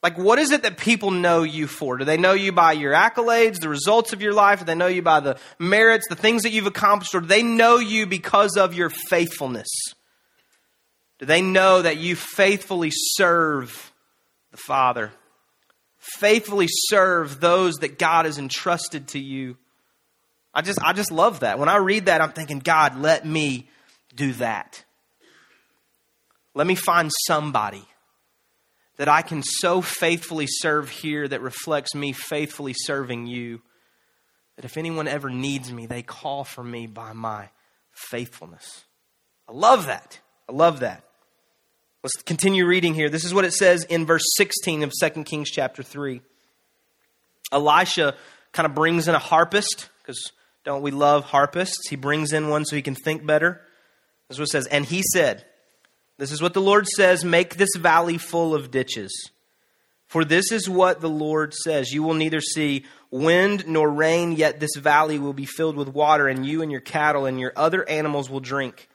Like, 0.02 0.16
what 0.16 0.38
is 0.38 0.50
it 0.50 0.62
that 0.62 0.78
people 0.78 1.10
know 1.10 1.42
you 1.42 1.66
for? 1.66 1.98
Do 1.98 2.06
they 2.06 2.16
know 2.16 2.32
you 2.32 2.52
by 2.52 2.72
your 2.72 2.94
accolades, 2.94 3.60
the 3.60 3.68
results 3.68 4.14
of 4.14 4.22
your 4.22 4.32
life? 4.32 4.60
Do 4.60 4.64
they 4.64 4.74
know 4.74 4.86
you 4.86 5.02
by 5.02 5.20
the 5.20 5.38
merits, 5.58 6.06
the 6.08 6.16
things 6.16 6.42
that 6.42 6.52
you've 6.52 6.66
accomplished? 6.66 7.14
Or 7.14 7.20
do 7.20 7.26
they 7.26 7.42
know 7.42 7.76
you 7.76 8.06
because 8.06 8.56
of 8.56 8.72
your 8.72 8.88
faithfulness? 8.88 9.68
Do 11.18 11.26
they 11.26 11.42
know 11.42 11.82
that 11.82 11.98
you 11.98 12.16
faithfully 12.16 12.90
serve 12.90 13.92
the 14.52 14.56
Father? 14.56 15.12
Faithfully 15.98 16.66
serve 16.68 17.40
those 17.40 17.74
that 17.76 17.98
God 17.98 18.24
has 18.24 18.38
entrusted 18.38 19.08
to 19.08 19.18
you? 19.18 19.58
I 20.54 20.62
just, 20.62 20.82
I 20.82 20.94
just 20.94 21.12
love 21.12 21.40
that. 21.40 21.58
When 21.58 21.68
I 21.68 21.76
read 21.76 22.06
that, 22.06 22.22
I'm 22.22 22.32
thinking, 22.32 22.60
God, 22.60 22.98
let 22.98 23.26
me 23.26 23.68
do 24.16 24.32
that. 24.34 24.82
Let 26.54 26.66
me 26.66 26.74
find 26.74 27.10
somebody 27.26 27.84
that 29.00 29.08
I 29.08 29.22
can 29.22 29.42
so 29.42 29.80
faithfully 29.80 30.44
serve 30.46 30.90
here 30.90 31.26
that 31.26 31.40
reflects 31.40 31.94
me 31.94 32.12
faithfully 32.12 32.74
serving 32.76 33.26
you. 33.26 33.62
That 34.56 34.66
if 34.66 34.76
anyone 34.76 35.08
ever 35.08 35.30
needs 35.30 35.72
me, 35.72 35.86
they 35.86 36.02
call 36.02 36.44
for 36.44 36.62
me 36.62 36.86
by 36.86 37.14
my 37.14 37.48
faithfulness. 37.92 38.84
I 39.48 39.52
love 39.52 39.86
that. 39.86 40.20
I 40.50 40.52
love 40.52 40.80
that. 40.80 41.02
Let's 42.02 42.20
continue 42.24 42.66
reading 42.66 42.92
here. 42.92 43.08
This 43.08 43.24
is 43.24 43.32
what 43.32 43.46
it 43.46 43.54
says 43.54 43.84
in 43.84 44.04
verse 44.04 44.24
16 44.36 44.82
of 44.82 44.92
2 45.00 45.24
Kings 45.24 45.50
chapter 45.50 45.82
3. 45.82 46.20
Elisha 47.52 48.14
kind 48.52 48.66
of 48.66 48.74
brings 48.74 49.08
in 49.08 49.14
a 49.14 49.18
harpist 49.18 49.88
because 50.02 50.20
don't 50.62 50.82
we 50.82 50.90
love 50.90 51.24
harpists? 51.24 51.88
He 51.88 51.96
brings 51.96 52.34
in 52.34 52.50
one 52.50 52.66
so 52.66 52.76
he 52.76 52.82
can 52.82 52.96
think 52.96 53.24
better. 53.24 53.62
This 54.28 54.36
is 54.36 54.40
what 54.40 54.48
it 54.48 54.52
says. 54.52 54.66
And 54.66 54.84
he 54.84 55.02
said, 55.14 55.46
This 56.20 56.33
is 56.33 56.42
what 56.42 56.52
the 56.52 56.61
Lord 56.61 56.87
says 56.87 57.24
make 57.24 57.56
this 57.56 57.74
valley 57.78 58.18
full 58.18 58.54
of 58.54 58.70
ditches. 58.70 59.30
For 60.06 60.22
this 60.22 60.52
is 60.52 60.68
what 60.68 61.00
the 61.00 61.09
Lord 61.09 61.54
says 61.54 61.94
You 61.94 62.02
will 62.02 62.12
neither 62.12 62.42
see 62.42 62.85
wind 63.11 63.66
nor 63.66 63.90
rain, 63.90 64.33
yet 64.33 64.61
this 64.61 64.76
valley 64.76 65.18
will 65.18 65.33
be 65.33 65.46
filled 65.46 65.76
with 65.76 65.88
water, 65.88 66.28
and 66.28 66.44
you 66.44 66.61
and 66.61 66.70
your 66.70 66.83
cattle 66.83 67.24
and 67.24 67.40
your 67.40 67.54
other 67.56 67.88
animals 67.88 68.28
will 68.28 68.40
drink. 68.40 68.87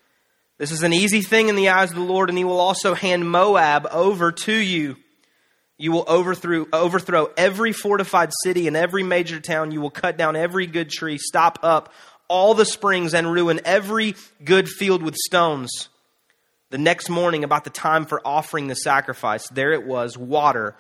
This 0.60 0.72
is 0.72 0.84
an 0.84 0.94
easy 0.94 1.24
thing 1.24 1.50
in 1.50 1.56
the 1.56 1.70
eyes 1.70 1.90
of 1.90 1.96
the 1.96 2.04
Lord, 2.04 2.30
and 2.30 2.38
he 2.38 2.44
will 2.44 2.60
also 2.60 2.94
hand 2.94 3.28
Moab 3.28 3.88
over 3.92 4.32
to 4.32 4.54
you. 4.54 4.96
You 5.80 5.94
will 5.94 6.06
overthrow, 6.08 6.68
overthrow 6.72 7.32
every 7.36 7.74
fortified 7.74 8.34
city 8.44 8.68
and 8.68 8.78
every 8.78 9.02
major 9.02 9.40
town. 9.40 9.72
You 9.72 9.82
will 9.82 9.90
cut 9.90 10.16
down 10.16 10.36
every 10.36 10.68
good 10.68 10.92
tree, 10.92 11.18
stop 11.18 11.58
up 11.64 11.92
all 12.28 12.54
the 12.54 12.66
springs, 12.66 13.16
and 13.16 13.32
ruin 13.32 13.62
every 13.66 14.14
good 14.44 14.70
field 14.70 15.02
with 15.02 15.16
stones. 15.16 15.90
The 16.72 16.78
next 16.78 17.10
morning, 17.10 17.44
about 17.44 17.64
the 17.64 17.70
time 17.70 18.06
for 18.06 18.22
offering 18.26 18.68
the 18.68 18.76
sacrifice, 18.76 19.48
there 19.50 19.72
it 19.72 19.86
was, 19.86 20.18
water 20.18 20.76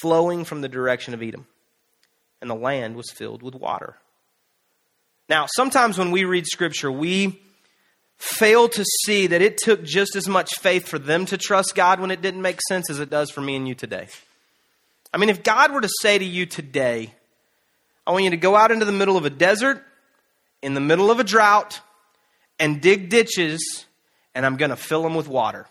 flowing 0.00 0.44
from 0.44 0.60
the 0.60 0.68
direction 0.68 1.14
of 1.14 1.22
Edom. 1.22 1.46
And 2.40 2.50
the 2.50 2.54
land 2.54 2.96
was 2.96 3.10
filled 3.10 3.42
with 3.42 3.54
water. 3.54 3.96
Now, 5.28 5.46
sometimes 5.54 5.96
when 5.96 6.10
we 6.10 6.24
read 6.24 6.46
scripture, 6.46 6.90
we 6.90 7.40
fail 8.16 8.68
to 8.68 8.84
see 9.04 9.28
that 9.28 9.40
it 9.40 9.56
took 9.56 9.82
just 9.82 10.14
as 10.14 10.28
much 10.28 10.58
faith 10.58 10.86
for 10.86 10.98
them 10.98 11.24
to 11.26 11.38
trust 11.38 11.74
God 11.74 12.00
when 12.00 12.10
it 12.10 12.20
didn't 12.20 12.42
make 12.42 12.60
sense 12.68 12.90
as 12.90 13.00
it 13.00 13.08
does 13.08 13.30
for 13.30 13.40
me 13.40 13.56
and 13.56 13.66
you 13.66 13.74
today. 13.74 14.08
I 15.12 15.18
mean, 15.18 15.30
if 15.30 15.42
God 15.42 15.72
were 15.72 15.80
to 15.80 15.90
say 16.00 16.18
to 16.18 16.24
you 16.24 16.46
today, 16.46 17.14
I 18.06 18.12
want 18.12 18.24
you 18.24 18.30
to 18.30 18.36
go 18.36 18.56
out 18.56 18.70
into 18.70 18.84
the 18.84 18.92
middle 18.92 19.16
of 19.16 19.24
a 19.24 19.30
desert, 19.30 19.82
in 20.62 20.74
the 20.74 20.80
middle 20.80 21.10
of 21.10 21.18
a 21.18 21.24
drought, 21.24 21.80
and 22.58 22.80
dig 22.80 23.08
ditches, 23.08 23.86
and 24.34 24.46
I'm 24.46 24.56
going 24.56 24.70
to 24.70 24.76
fill 24.76 25.02
them 25.02 25.14
with 25.14 25.28
water. 25.28 25.66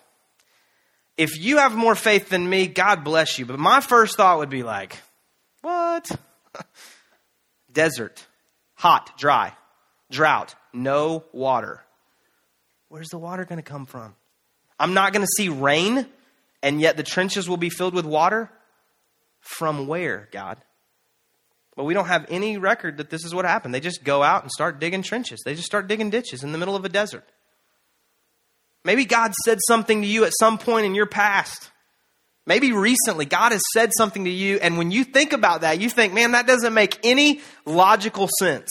If 1.17 1.39
you 1.39 1.57
have 1.57 1.75
more 1.75 1.95
faith 1.95 2.29
than 2.29 2.49
me, 2.49 2.67
God 2.67 3.03
bless 3.03 3.37
you. 3.39 3.45
But 3.45 3.59
my 3.59 3.81
first 3.81 4.15
thought 4.15 4.37
would 4.39 4.49
be 4.49 4.63
like, 4.63 4.97
what? 5.61 6.09
desert, 7.71 8.25
hot, 8.75 9.17
dry, 9.17 9.53
drought, 10.09 10.55
no 10.73 11.25
water. 11.33 11.83
Where's 12.87 13.09
the 13.09 13.17
water 13.17 13.45
going 13.45 13.57
to 13.57 13.63
come 13.63 13.85
from? 13.85 14.15
I'm 14.79 14.93
not 14.93 15.13
going 15.13 15.25
to 15.25 15.31
see 15.37 15.49
rain, 15.49 16.07
and 16.63 16.79
yet 16.79 16.97
the 16.97 17.03
trenches 17.03 17.49
will 17.49 17.57
be 17.57 17.69
filled 17.69 17.93
with 17.93 18.05
water. 18.05 18.49
From 19.41 19.87
where, 19.87 20.27
God? 20.31 20.57
But 21.75 21.85
we 21.85 21.93
don't 21.93 22.07
have 22.07 22.25
any 22.29 22.57
record 22.57 22.97
that 22.97 23.09
this 23.09 23.23
is 23.23 23.33
what 23.33 23.45
happened. 23.45 23.73
They 23.73 23.79
just 23.79 24.03
go 24.03 24.21
out 24.21 24.43
and 24.43 24.51
start 24.51 24.79
digging 24.79 25.01
trenches. 25.01 25.41
They 25.45 25.55
just 25.55 25.65
start 25.65 25.87
digging 25.87 26.09
ditches 26.09 26.43
in 26.43 26.51
the 26.51 26.57
middle 26.57 26.75
of 26.75 26.83
a 26.83 26.89
desert. 26.89 27.23
Maybe 28.83 29.05
God 29.05 29.33
said 29.43 29.59
something 29.67 30.01
to 30.01 30.07
you 30.07 30.25
at 30.25 30.33
some 30.39 30.57
point 30.57 30.85
in 30.85 30.95
your 30.95 31.05
past. 31.05 31.69
Maybe 32.45 32.71
recently, 32.71 33.25
God 33.25 33.51
has 33.51 33.61
said 33.73 33.91
something 33.95 34.23
to 34.23 34.29
you, 34.29 34.57
and 34.57 34.77
when 34.77 34.89
you 34.89 35.03
think 35.03 35.33
about 35.33 35.61
that, 35.61 35.79
you 35.79 35.89
think, 35.89 36.13
man, 36.13 36.31
that 36.31 36.47
doesn't 36.47 36.73
make 36.73 36.97
any 37.03 37.41
logical 37.65 38.27
sense. 38.39 38.69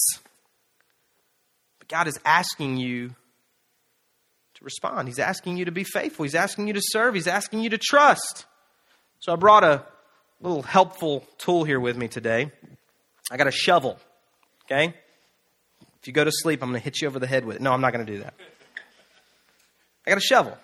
But 1.79 1.88
God 1.88 2.09
is 2.09 2.18
asking 2.25 2.79
you 2.79 3.11
to 4.55 4.64
respond. 4.64 5.07
He's 5.07 5.21
asking 5.21 5.59
you 5.59 5.66
to 5.66 5.71
be 5.71 5.85
faithful. 5.85 6.25
He's 6.25 6.35
asking 6.35 6.66
you 6.66 6.73
to 6.73 6.83
serve. 6.83 7.14
He's 7.14 7.29
asking 7.29 7.61
you 7.61 7.71
to 7.71 7.79
trust. 7.79 8.47
So 9.21 9.33
I 9.33 9.37
brought 9.37 9.62
a 9.62 9.85
little 10.40 10.62
helpful 10.62 11.25
tool 11.38 11.64
here 11.64 11.79
with 11.79 11.97
me 11.97 12.09
today. 12.09 12.51
I 13.31 13.37
got 13.37 13.47
a 13.47 13.53
shovel, 13.53 13.99
okay? 14.64 14.94
If 16.01 16.07
you 16.07 16.12
go 16.12 16.25
to 16.25 16.33
sleep, 16.33 16.62
I'm 16.62 16.71
going 16.71 16.81
to 16.81 16.85
hit 16.85 17.01
you 17.01 17.09
over 17.09 17.18
the 17.18 17.27
head 17.27 17.44
with 17.44 17.57
it. 17.57 17.62
No, 17.62 17.73
I'm 17.73 17.81
not 17.81 17.92
going 17.92 18.05
to 18.05 18.12
do 18.12 18.21
that. 18.23 18.35
I 20.09 20.12
got 20.12 20.18
a 20.18 20.23
shovel. 20.23 20.57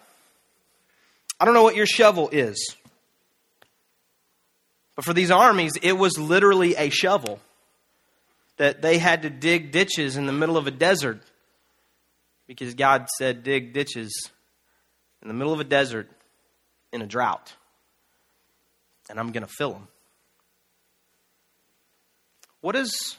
I 1.39 1.45
don't 1.45 1.53
know 1.53 1.65
what 1.65 1.77
your 1.77 1.85
shovel 1.85 2.31
is. 2.31 2.75
But 4.97 5.05
for 5.05 5.13
these 5.13 5.31
armies, 5.31 5.75
it 5.83 5.93
was 5.93 6.17
literally 6.17 6.77
a 6.77 6.89
shovel 6.89 7.41
that 8.57 8.81
they 8.81 8.97
had 8.97 9.21
to 9.21 9.29
dig 9.29 9.71
ditches 9.71 10.17
in 10.17 10.25
the 10.25 10.33
middle 10.33 10.57
of 10.57 10.67
a 10.67 10.71
desert 10.71 11.21
because 12.47 12.73
God 12.73 13.07
said, 13.19 13.43
dig 13.43 13.75
ditches 13.75 14.31
in 15.21 15.29
the 15.29 15.35
middle 15.35 15.53
of 15.53 15.61
a 15.61 15.65
desert 15.65 16.09
in 16.91 17.03
a 17.03 17.07
drought, 17.07 17.53
and 19.11 19.21
I'm 19.21 19.31
going 19.31 19.47
to 19.47 19.53
fill 19.53 19.73
them. 19.73 19.89
What 22.63 22.77
is, 22.77 23.19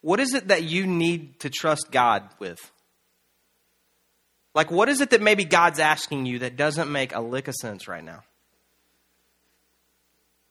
what 0.00 0.18
is 0.18 0.34
it 0.34 0.48
that 0.48 0.64
you 0.64 0.88
need 0.88 1.38
to 1.40 1.50
trust 1.50 1.92
God 1.92 2.28
with? 2.40 2.72
Like, 4.54 4.70
what 4.70 4.88
is 4.88 5.00
it 5.00 5.10
that 5.10 5.20
maybe 5.20 5.44
God's 5.44 5.80
asking 5.80 6.26
you 6.26 6.40
that 6.40 6.56
doesn't 6.56 6.90
make 6.90 7.14
a 7.14 7.20
lick 7.20 7.48
of 7.48 7.54
sense 7.54 7.88
right 7.88 8.04
now? 8.04 8.22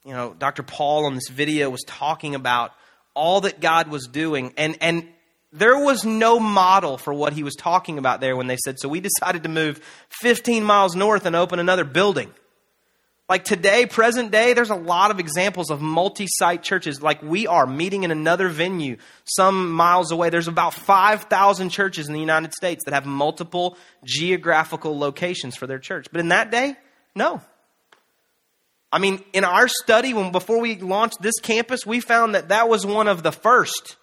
You 0.05 0.11
know, 0.11 0.35
Dr. 0.37 0.63
Paul 0.63 1.05
on 1.05 1.15
this 1.15 1.29
video 1.29 1.69
was 1.69 1.83
talking 1.87 2.35
about 2.35 2.73
all 3.13 3.41
that 3.41 3.61
God 3.61 3.87
was 3.87 4.07
doing, 4.07 4.53
and, 4.57 4.77
and 4.81 5.07
there 5.53 5.77
was 5.77 6.03
no 6.03 6.39
model 6.39 6.97
for 6.97 7.13
what 7.13 7.31
he 7.31 7.43
was 7.43 7.55
talking 7.55 7.97
about 7.97 8.19
there 8.19 8.35
when 8.35 8.47
they 8.47 8.57
said, 8.57 8.79
so 8.79 8.89
we 8.89 8.99
decided 8.99 9.43
to 9.43 9.49
move 9.49 9.79
15 10.09 10.63
miles 10.63 10.95
north 10.95 11.25
and 11.25 11.35
open 11.35 11.59
another 11.59 11.85
building. 11.85 12.33
Like 13.29 13.45
today, 13.45 13.85
present 13.85 14.31
day, 14.31 14.53
there's 14.53 14.69
a 14.69 14.75
lot 14.75 15.09
of 15.09 15.19
examples 15.19 15.71
of 15.71 15.81
multi 15.81 16.27
site 16.27 16.61
churches. 16.61 17.01
Like 17.01 17.23
we 17.23 17.47
are 17.47 17.65
meeting 17.65 18.03
in 18.03 18.11
another 18.11 18.49
venue 18.49 18.97
some 19.23 19.71
miles 19.71 20.11
away. 20.11 20.29
There's 20.29 20.49
about 20.49 20.73
5,000 20.73 21.69
churches 21.69 22.07
in 22.07 22.13
the 22.13 22.19
United 22.19 22.53
States 22.53 22.83
that 22.85 22.93
have 22.93 23.05
multiple 23.05 23.77
geographical 24.03 24.99
locations 24.99 25.55
for 25.55 25.67
their 25.67 25.79
church. 25.79 26.07
But 26.11 26.19
in 26.19 26.29
that 26.29 26.51
day, 26.51 26.75
no. 27.15 27.41
I 28.91 28.99
mean, 28.99 29.23
in 29.31 29.45
our 29.45 29.67
study, 29.67 30.13
when 30.13 30.31
before 30.31 30.59
we 30.59 30.75
launched 30.75 31.21
this 31.21 31.39
campus, 31.41 31.85
we 31.85 32.01
found 32.01 32.35
that 32.35 32.49
that 32.49 32.67
was 32.67 32.85
one 32.85 33.07
of 33.07 33.23
the 33.23 33.31
first 33.31 33.95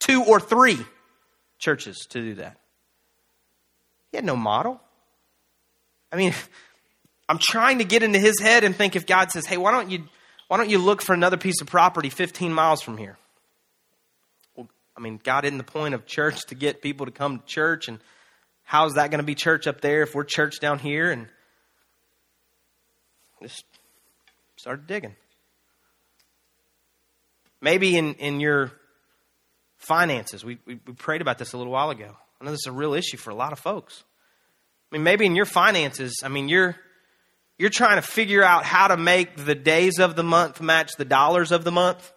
two 0.00 0.24
or 0.24 0.40
three 0.40 0.78
churches 1.58 2.06
to 2.10 2.20
do 2.20 2.34
that. 2.34 2.58
He 4.10 4.16
had 4.16 4.24
no 4.24 4.34
model. 4.34 4.80
I 6.10 6.16
mean, 6.16 6.34
I'm 7.32 7.38
trying 7.38 7.78
to 7.78 7.84
get 7.84 8.02
into 8.02 8.18
his 8.18 8.38
head 8.38 8.62
and 8.62 8.76
think 8.76 8.94
if 8.94 9.06
God 9.06 9.30
says, 9.30 9.46
"Hey, 9.46 9.56
why 9.56 9.70
don't 9.70 9.90
you 9.90 10.06
why 10.48 10.58
don't 10.58 10.68
you 10.68 10.76
look 10.76 11.00
for 11.00 11.14
another 11.14 11.38
piece 11.38 11.62
of 11.62 11.66
property 11.66 12.10
15 12.10 12.52
miles 12.52 12.82
from 12.82 12.98
here?" 12.98 13.16
Well, 14.54 14.68
I 14.94 15.00
mean, 15.00 15.18
God 15.24 15.46
isn't 15.46 15.56
the 15.56 15.64
point 15.64 15.94
of 15.94 16.04
church 16.04 16.44
to 16.48 16.54
get 16.54 16.82
people 16.82 17.06
to 17.06 17.12
come 17.12 17.38
to 17.38 17.46
church 17.46 17.88
and 17.88 18.00
how 18.64 18.84
is 18.84 18.96
that 18.96 19.10
going 19.10 19.20
to 19.20 19.24
be 19.24 19.34
church 19.34 19.66
up 19.66 19.80
there 19.80 20.02
if 20.02 20.14
we're 20.14 20.24
church 20.24 20.60
down 20.60 20.78
here 20.78 21.10
and 21.10 21.26
just 23.40 23.64
started 24.56 24.86
digging. 24.86 25.16
Maybe 27.62 27.96
in, 27.96 28.12
in 28.16 28.40
your 28.40 28.72
finances, 29.78 30.44
we, 30.44 30.58
we, 30.66 30.78
we 30.86 30.92
prayed 30.92 31.22
about 31.22 31.38
this 31.38 31.54
a 31.54 31.56
little 31.56 31.72
while 31.72 31.88
ago. 31.88 32.14
I 32.38 32.44
know 32.44 32.50
this 32.50 32.60
is 32.60 32.66
a 32.66 32.72
real 32.72 32.92
issue 32.92 33.16
for 33.16 33.30
a 33.30 33.34
lot 33.34 33.52
of 33.54 33.58
folks. 33.58 34.04
I 34.90 34.96
mean, 34.96 35.02
maybe 35.02 35.24
in 35.24 35.34
your 35.34 35.46
finances, 35.46 36.20
I 36.22 36.28
mean, 36.28 36.50
you're 36.50 36.76
you're 37.62 37.70
trying 37.70 37.94
to 37.94 38.02
figure 38.02 38.42
out 38.42 38.64
how 38.64 38.88
to 38.88 38.96
make 38.96 39.36
the 39.36 39.54
days 39.54 40.00
of 40.00 40.16
the 40.16 40.24
month 40.24 40.60
match 40.60 40.96
the 40.96 41.04
dollars 41.04 41.52
of 41.52 41.62
the 41.62 41.70
month, 41.70 42.12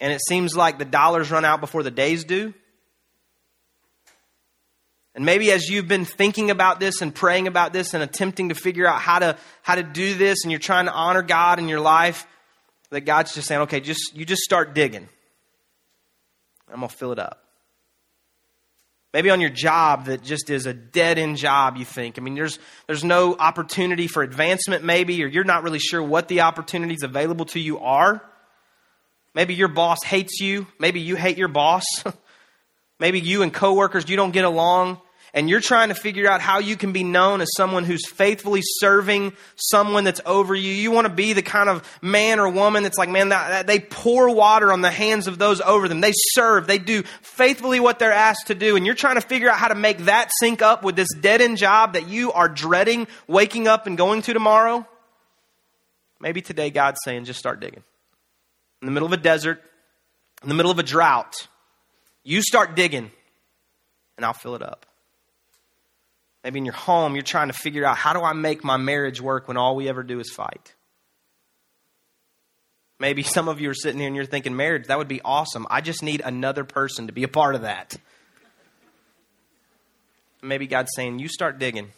and 0.00 0.12
it 0.12 0.20
seems 0.28 0.54
like 0.54 0.78
the 0.78 0.84
dollars 0.84 1.30
run 1.30 1.46
out 1.46 1.62
before 1.62 1.82
the 1.82 1.90
days 1.90 2.24
do. 2.24 2.52
And 5.14 5.24
maybe 5.24 5.50
as 5.50 5.70
you've 5.70 5.88
been 5.88 6.04
thinking 6.04 6.50
about 6.50 6.78
this 6.78 7.00
and 7.00 7.14
praying 7.14 7.46
about 7.46 7.72
this 7.72 7.94
and 7.94 8.02
attempting 8.02 8.50
to 8.50 8.54
figure 8.54 8.86
out 8.86 9.00
how 9.00 9.18
to 9.18 9.38
how 9.62 9.76
to 9.76 9.82
do 9.82 10.14
this 10.14 10.44
and 10.44 10.52
you're 10.52 10.60
trying 10.60 10.84
to 10.84 10.92
honor 10.92 11.22
God 11.22 11.58
in 11.58 11.66
your 11.66 11.80
life, 11.80 12.26
that 12.90 13.06
God's 13.06 13.32
just 13.32 13.48
saying, 13.48 13.62
"Okay, 13.62 13.80
just 13.80 14.14
you 14.14 14.26
just 14.26 14.42
start 14.42 14.74
digging. 14.74 15.08
I'm 16.68 16.80
going 16.80 16.90
to 16.90 16.94
fill 16.94 17.12
it 17.12 17.18
up." 17.18 17.43
Maybe 19.14 19.30
on 19.30 19.40
your 19.40 19.50
job 19.50 20.06
that 20.06 20.24
just 20.24 20.50
is 20.50 20.66
a 20.66 20.74
dead 20.74 21.18
end 21.18 21.36
job, 21.36 21.76
you 21.76 21.84
think. 21.84 22.18
I 22.18 22.20
mean, 22.20 22.34
there's, 22.34 22.58
there's 22.88 23.04
no 23.04 23.36
opportunity 23.36 24.08
for 24.08 24.24
advancement, 24.24 24.82
maybe, 24.82 25.22
or 25.22 25.28
you're 25.28 25.44
not 25.44 25.62
really 25.62 25.78
sure 25.78 26.02
what 26.02 26.26
the 26.26 26.40
opportunities 26.40 27.04
available 27.04 27.44
to 27.46 27.60
you 27.60 27.78
are. 27.78 28.20
Maybe 29.32 29.54
your 29.54 29.68
boss 29.68 30.02
hates 30.02 30.40
you. 30.40 30.66
Maybe 30.80 31.00
you 31.00 31.14
hate 31.14 31.38
your 31.38 31.46
boss. 31.46 31.84
maybe 32.98 33.20
you 33.20 33.42
and 33.42 33.54
coworkers, 33.54 34.08
you 34.08 34.16
don't 34.16 34.32
get 34.32 34.44
along 34.44 35.00
and 35.34 35.50
you're 35.50 35.60
trying 35.60 35.88
to 35.88 35.96
figure 35.96 36.30
out 36.30 36.40
how 36.40 36.60
you 36.60 36.76
can 36.76 36.92
be 36.92 37.02
known 37.02 37.40
as 37.40 37.48
someone 37.56 37.82
who's 37.82 38.06
faithfully 38.06 38.60
serving 38.62 39.32
someone 39.56 40.04
that's 40.04 40.20
over 40.24 40.54
you. 40.54 40.72
You 40.72 40.92
want 40.92 41.08
to 41.08 41.12
be 41.12 41.32
the 41.32 41.42
kind 41.42 41.68
of 41.68 41.82
man 42.00 42.38
or 42.38 42.48
woman 42.48 42.84
that's 42.84 42.96
like, 42.96 43.08
man, 43.08 43.30
that, 43.30 43.48
that 43.48 43.66
they 43.66 43.80
pour 43.80 44.32
water 44.32 44.72
on 44.72 44.80
the 44.80 44.92
hands 44.92 45.26
of 45.26 45.36
those 45.36 45.60
over 45.60 45.88
them. 45.88 46.00
They 46.00 46.12
serve. 46.14 46.68
They 46.68 46.78
do 46.78 47.02
faithfully 47.20 47.80
what 47.80 47.98
they're 47.98 48.12
asked 48.12 48.46
to 48.46 48.54
do. 48.54 48.76
And 48.76 48.86
you're 48.86 48.94
trying 48.94 49.16
to 49.16 49.20
figure 49.20 49.50
out 49.50 49.58
how 49.58 49.66
to 49.66 49.74
make 49.74 49.98
that 50.04 50.30
sync 50.38 50.62
up 50.62 50.84
with 50.84 50.94
this 50.94 51.08
dead 51.20 51.40
end 51.40 51.58
job 51.58 51.94
that 51.94 52.06
you 52.06 52.30
are 52.30 52.48
dreading 52.48 53.08
waking 53.26 53.66
up 53.66 53.88
and 53.88 53.98
going 53.98 54.22
to 54.22 54.32
tomorrow. 54.32 54.86
Maybe 56.20 56.42
today 56.42 56.70
God's 56.70 57.00
saying, 57.04 57.24
just 57.24 57.40
start 57.40 57.58
digging. 57.58 57.82
In 58.82 58.86
the 58.86 58.92
middle 58.92 59.06
of 59.06 59.12
a 59.12 59.16
desert, 59.16 59.60
in 60.44 60.48
the 60.48 60.54
middle 60.54 60.70
of 60.70 60.78
a 60.78 60.84
drought, 60.84 61.48
you 62.22 62.40
start 62.40 62.76
digging, 62.76 63.10
and 64.16 64.24
I'll 64.24 64.32
fill 64.32 64.54
it 64.54 64.62
up. 64.62 64.86
Maybe 66.44 66.58
in 66.58 66.66
your 66.66 66.74
home, 66.74 67.14
you're 67.14 67.22
trying 67.22 67.48
to 67.48 67.54
figure 67.54 67.86
out 67.86 67.96
how 67.96 68.12
do 68.12 68.20
I 68.20 68.34
make 68.34 68.62
my 68.62 68.76
marriage 68.76 69.20
work 69.20 69.48
when 69.48 69.56
all 69.56 69.74
we 69.74 69.88
ever 69.88 70.02
do 70.02 70.20
is 70.20 70.30
fight? 70.30 70.74
Maybe 73.00 73.22
some 73.24 73.48
of 73.48 73.60
you 73.60 73.70
are 73.70 73.74
sitting 73.74 73.98
here 73.98 74.06
and 74.06 74.14
you're 74.14 74.26
thinking, 74.26 74.54
marriage, 74.54 74.88
that 74.88 74.98
would 74.98 75.08
be 75.08 75.22
awesome. 75.24 75.66
I 75.70 75.80
just 75.80 76.02
need 76.02 76.20
another 76.22 76.64
person 76.64 77.06
to 77.06 77.12
be 77.12 77.22
a 77.22 77.28
part 77.28 77.54
of 77.54 77.62
that. 77.62 77.96
Maybe 80.42 80.66
God's 80.66 80.90
saying, 80.94 81.20
you 81.20 81.28
start 81.28 81.58
digging, 81.58 81.90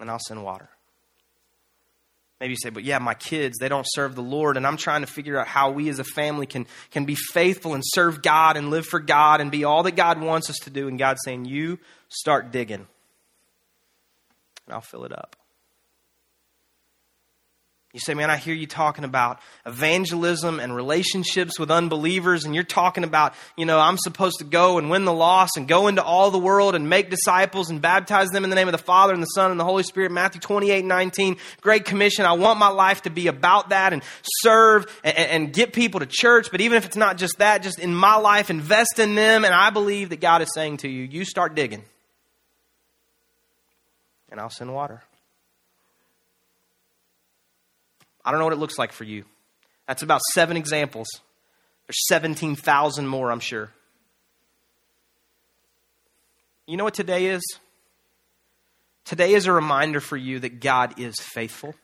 and 0.00 0.10
I'll 0.10 0.18
send 0.18 0.42
water. 0.42 0.70
Maybe 2.40 2.52
you 2.52 2.58
say, 2.62 2.68
but 2.68 2.84
yeah, 2.84 2.98
my 2.98 3.14
kids, 3.14 3.56
they 3.58 3.68
don't 3.68 3.86
serve 3.88 4.14
the 4.14 4.22
Lord, 4.22 4.58
and 4.58 4.66
I'm 4.66 4.76
trying 4.76 5.00
to 5.00 5.06
figure 5.06 5.38
out 5.38 5.46
how 5.46 5.70
we 5.70 5.88
as 5.88 5.98
a 5.98 6.04
family 6.04 6.46
can, 6.46 6.66
can 6.90 7.06
be 7.06 7.14
faithful 7.14 7.72
and 7.72 7.82
serve 7.84 8.22
God 8.22 8.58
and 8.58 8.68
live 8.68 8.84
for 8.84 9.00
God 9.00 9.40
and 9.40 9.50
be 9.50 9.64
all 9.64 9.82
that 9.84 9.96
God 9.96 10.20
wants 10.20 10.50
us 10.50 10.56
to 10.64 10.70
do. 10.70 10.86
And 10.86 10.98
God's 10.98 11.20
saying, 11.24 11.46
you 11.46 11.78
start 12.10 12.52
digging, 12.52 12.86
and 14.66 14.74
I'll 14.74 14.82
fill 14.82 15.04
it 15.04 15.12
up. 15.12 15.36
You 17.96 18.00
say, 18.00 18.12
man, 18.12 18.28
I 18.28 18.36
hear 18.36 18.52
you 18.52 18.66
talking 18.66 19.04
about 19.04 19.40
evangelism 19.64 20.60
and 20.60 20.76
relationships 20.76 21.58
with 21.58 21.70
unbelievers, 21.70 22.44
and 22.44 22.54
you're 22.54 22.62
talking 22.62 23.04
about, 23.04 23.32
you 23.56 23.64
know, 23.64 23.80
I'm 23.80 23.96
supposed 23.96 24.40
to 24.40 24.44
go 24.44 24.76
and 24.76 24.90
win 24.90 25.06
the 25.06 25.14
lost 25.14 25.56
and 25.56 25.66
go 25.66 25.88
into 25.88 26.04
all 26.04 26.30
the 26.30 26.36
world 26.38 26.74
and 26.74 26.90
make 26.90 27.08
disciples 27.08 27.70
and 27.70 27.80
baptize 27.80 28.28
them 28.28 28.44
in 28.44 28.50
the 28.50 28.56
name 28.56 28.68
of 28.68 28.72
the 28.72 28.76
Father 28.76 29.14
and 29.14 29.22
the 29.22 29.28
Son 29.28 29.50
and 29.50 29.58
the 29.58 29.64
Holy 29.64 29.82
Spirit. 29.82 30.12
Matthew 30.12 30.42
28 30.42 30.84
19, 30.84 31.38
Great 31.62 31.86
Commission. 31.86 32.26
I 32.26 32.34
want 32.34 32.58
my 32.58 32.68
life 32.68 33.00
to 33.04 33.10
be 33.10 33.28
about 33.28 33.70
that 33.70 33.94
and 33.94 34.02
serve 34.42 34.84
and, 35.02 35.16
and 35.16 35.52
get 35.54 35.72
people 35.72 36.00
to 36.00 36.06
church. 36.06 36.50
But 36.50 36.60
even 36.60 36.76
if 36.76 36.84
it's 36.84 36.96
not 36.96 37.16
just 37.16 37.38
that, 37.38 37.62
just 37.62 37.78
in 37.78 37.94
my 37.94 38.16
life, 38.16 38.50
invest 38.50 38.98
in 38.98 39.14
them. 39.14 39.42
And 39.42 39.54
I 39.54 39.70
believe 39.70 40.10
that 40.10 40.20
God 40.20 40.42
is 40.42 40.52
saying 40.52 40.76
to 40.78 40.88
you, 40.90 41.04
you 41.04 41.24
start 41.24 41.54
digging, 41.54 41.82
and 44.30 44.38
I'll 44.38 44.50
send 44.50 44.74
water. 44.74 45.02
I 48.26 48.32
don't 48.32 48.40
know 48.40 48.46
what 48.46 48.52
it 48.52 48.58
looks 48.58 48.76
like 48.76 48.92
for 48.92 49.04
you. 49.04 49.24
That's 49.86 50.02
about 50.02 50.20
seven 50.34 50.56
examples. 50.56 51.06
There's 51.86 52.06
17,000 52.08 53.06
more, 53.06 53.30
I'm 53.30 53.40
sure. 53.40 53.70
You 56.66 56.76
know 56.76 56.82
what 56.82 56.94
today 56.94 57.26
is? 57.26 57.42
Today 59.04 59.34
is 59.34 59.46
a 59.46 59.52
reminder 59.52 60.00
for 60.00 60.16
you 60.16 60.40
that 60.40 60.58
God 60.58 60.98
is 60.98 61.14
faithful. 61.20 61.76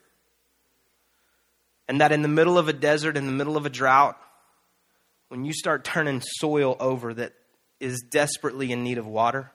And 1.86 2.00
that 2.00 2.10
in 2.10 2.22
the 2.22 2.28
middle 2.28 2.58
of 2.58 2.66
a 2.66 2.72
desert, 2.72 3.16
in 3.16 3.26
the 3.26 3.32
middle 3.32 3.56
of 3.56 3.64
a 3.64 3.70
drought, 3.70 4.18
when 5.28 5.44
you 5.44 5.52
start 5.52 5.84
turning 5.84 6.20
soil 6.20 6.76
over 6.80 7.14
that 7.14 7.32
is 7.78 8.04
desperately 8.10 8.72
in 8.72 8.82
need 8.82 8.98
of 8.98 9.06
water, 9.06 9.52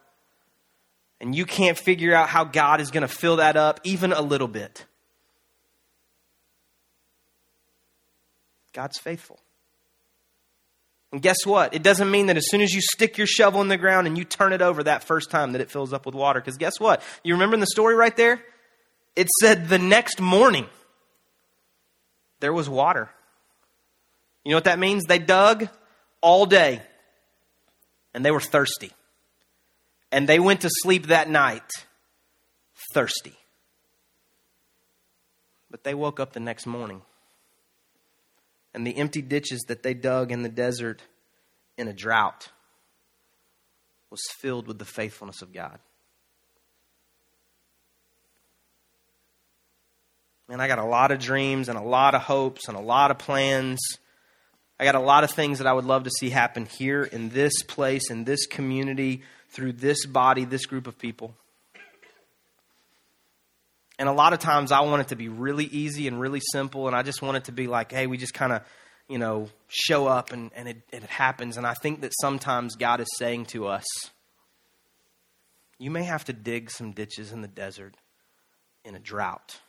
and 1.19 1.35
you 1.35 1.45
can't 1.45 1.77
figure 1.77 2.15
out 2.15 2.29
how 2.29 2.45
God 2.45 2.79
is 2.79 2.91
going 2.91 3.01
to 3.01 3.07
fill 3.07 3.37
that 3.37 3.57
up 3.57 3.81
even 3.83 4.13
a 4.13 4.21
little 4.21 4.47
bit, 4.47 4.85
God's 8.77 8.99
faithful. 8.99 9.39
And 11.11 11.19
guess 11.19 11.47
what? 11.47 11.73
It 11.73 11.81
doesn't 11.81 12.11
mean 12.11 12.27
that 12.27 12.37
as 12.37 12.47
soon 12.47 12.61
as 12.61 12.73
you 12.73 12.81
stick 12.81 13.17
your 13.17 13.25
shovel 13.25 13.59
in 13.61 13.69
the 13.69 13.77
ground 13.77 14.05
and 14.05 14.15
you 14.15 14.23
turn 14.23 14.53
it 14.53 14.61
over 14.61 14.83
that 14.83 15.03
first 15.03 15.31
time 15.31 15.53
that 15.53 15.61
it 15.61 15.71
fills 15.71 15.93
up 15.93 16.05
with 16.05 16.13
water. 16.13 16.39
Because 16.39 16.57
guess 16.59 16.79
what? 16.79 17.01
You 17.23 17.33
remember 17.33 17.55
in 17.55 17.59
the 17.59 17.65
story 17.65 17.95
right 17.95 18.15
there? 18.15 18.39
It 19.15 19.29
said 19.41 19.67
the 19.67 19.79
next 19.79 20.21
morning 20.21 20.67
there 22.39 22.53
was 22.53 22.69
water. 22.69 23.09
You 24.45 24.51
know 24.51 24.57
what 24.57 24.65
that 24.65 24.77
means? 24.77 25.05
They 25.05 25.17
dug 25.17 25.69
all 26.21 26.45
day 26.45 26.83
and 28.13 28.23
they 28.23 28.29
were 28.29 28.39
thirsty. 28.39 28.91
And 30.11 30.29
they 30.29 30.39
went 30.39 30.61
to 30.61 30.69
sleep 30.71 31.07
that 31.07 31.27
night 31.27 31.67
thirsty. 32.93 33.33
But 35.71 35.83
they 35.83 35.95
woke 35.95 36.19
up 36.19 36.33
the 36.33 36.39
next 36.39 36.67
morning 36.67 37.01
and 38.77 38.85
the 38.85 38.95
empty 38.95 39.23
ditches 39.23 39.61
that 39.69 39.81
they 39.81 39.95
dug 39.95 40.31
in 40.31 40.43
the 40.43 40.49
desert 40.49 41.01
in 41.79 41.87
a 41.87 41.93
drought 41.93 42.49
was 44.11 44.19
filled 44.37 44.67
with 44.67 44.77
the 44.77 44.85
faithfulness 44.85 45.41
of 45.41 45.51
God. 45.51 45.79
Man, 50.47 50.61
I 50.61 50.67
got 50.67 50.77
a 50.77 50.85
lot 50.85 51.09
of 51.09 51.17
dreams 51.17 51.69
and 51.69 51.77
a 51.77 51.81
lot 51.81 52.13
of 52.13 52.21
hopes 52.21 52.67
and 52.67 52.77
a 52.77 52.79
lot 52.79 53.09
of 53.09 53.17
plans. 53.17 53.79
I 54.79 54.83
got 54.83 54.93
a 54.93 54.99
lot 54.99 55.23
of 55.23 55.31
things 55.31 55.57
that 55.57 55.65
I 55.65 55.73
would 55.73 55.85
love 55.85 56.03
to 56.03 56.11
see 56.11 56.29
happen 56.29 56.67
here 56.67 57.03
in 57.03 57.29
this 57.29 57.63
place, 57.63 58.11
in 58.11 58.25
this 58.25 58.45
community, 58.45 59.23
through 59.49 59.71
this 59.73 60.05
body, 60.05 60.45
this 60.45 60.67
group 60.67 60.85
of 60.85 60.99
people. 60.99 61.33
And 63.99 64.07
a 64.07 64.11
lot 64.11 64.33
of 64.33 64.39
times 64.39 64.71
I 64.71 64.81
want 64.81 65.01
it 65.01 65.07
to 65.07 65.15
be 65.15 65.27
really 65.27 65.65
easy 65.65 66.07
and 66.07 66.19
really 66.19 66.41
simple, 66.51 66.87
and 66.87 66.95
I 66.95 67.03
just 67.03 67.21
want 67.21 67.37
it 67.37 67.45
to 67.45 67.51
be 67.51 67.67
like, 67.67 67.91
hey, 67.91 68.05
we 68.07 68.17
just 68.17 68.33
kind 68.33 68.53
of, 68.53 68.61
you 69.07 69.17
know, 69.17 69.49
show 69.67 70.05
up 70.07 70.31
and, 70.31 70.51
and 70.55 70.67
it, 70.67 70.77
it 70.91 71.03
happens. 71.03 71.57
And 71.57 71.65
I 71.65 71.73
think 71.73 72.01
that 72.01 72.13
sometimes 72.21 72.75
God 72.75 72.99
is 72.99 73.07
saying 73.17 73.45
to 73.47 73.67
us, 73.67 73.85
you 75.79 75.89
may 75.91 76.03
have 76.03 76.25
to 76.25 76.33
dig 76.33 76.69
some 76.69 76.91
ditches 76.91 77.31
in 77.31 77.41
the 77.41 77.47
desert 77.47 77.95
in 78.83 78.95
a 78.95 78.99
drought. 78.99 79.59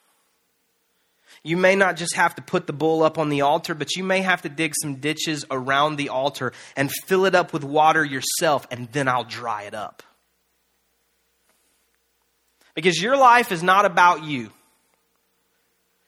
You 1.43 1.57
may 1.57 1.77
not 1.77 1.97
just 1.97 2.15
have 2.15 2.35
to 2.37 2.43
put 2.43 2.67
the 2.67 2.73
bull 2.73 3.03
up 3.03 3.19
on 3.19 3.29
the 3.29 3.43
altar, 3.43 3.75
but 3.75 3.97
you 3.97 4.05
may 4.05 4.21
have 4.21 4.43
to 4.43 4.49
dig 4.49 4.75
some 4.81 4.97
ditches 4.97 5.45
around 5.51 5.97
the 5.97 6.09
altar 6.09 6.53
and 6.77 6.91
fill 7.07 7.27
it 7.27 7.35
up 7.35 7.53
with 7.53 7.65
water 7.65 8.05
yourself, 8.05 8.67
and 8.71 8.91
then 8.93 9.09
I'll 9.09 9.25
dry 9.25 9.65
it 9.65 9.75
up. 9.75 10.03
Because 12.79 13.03
your 13.03 13.17
life 13.17 13.51
is 13.51 13.61
not 13.61 13.87
about 13.87 14.23
you. 14.23 14.53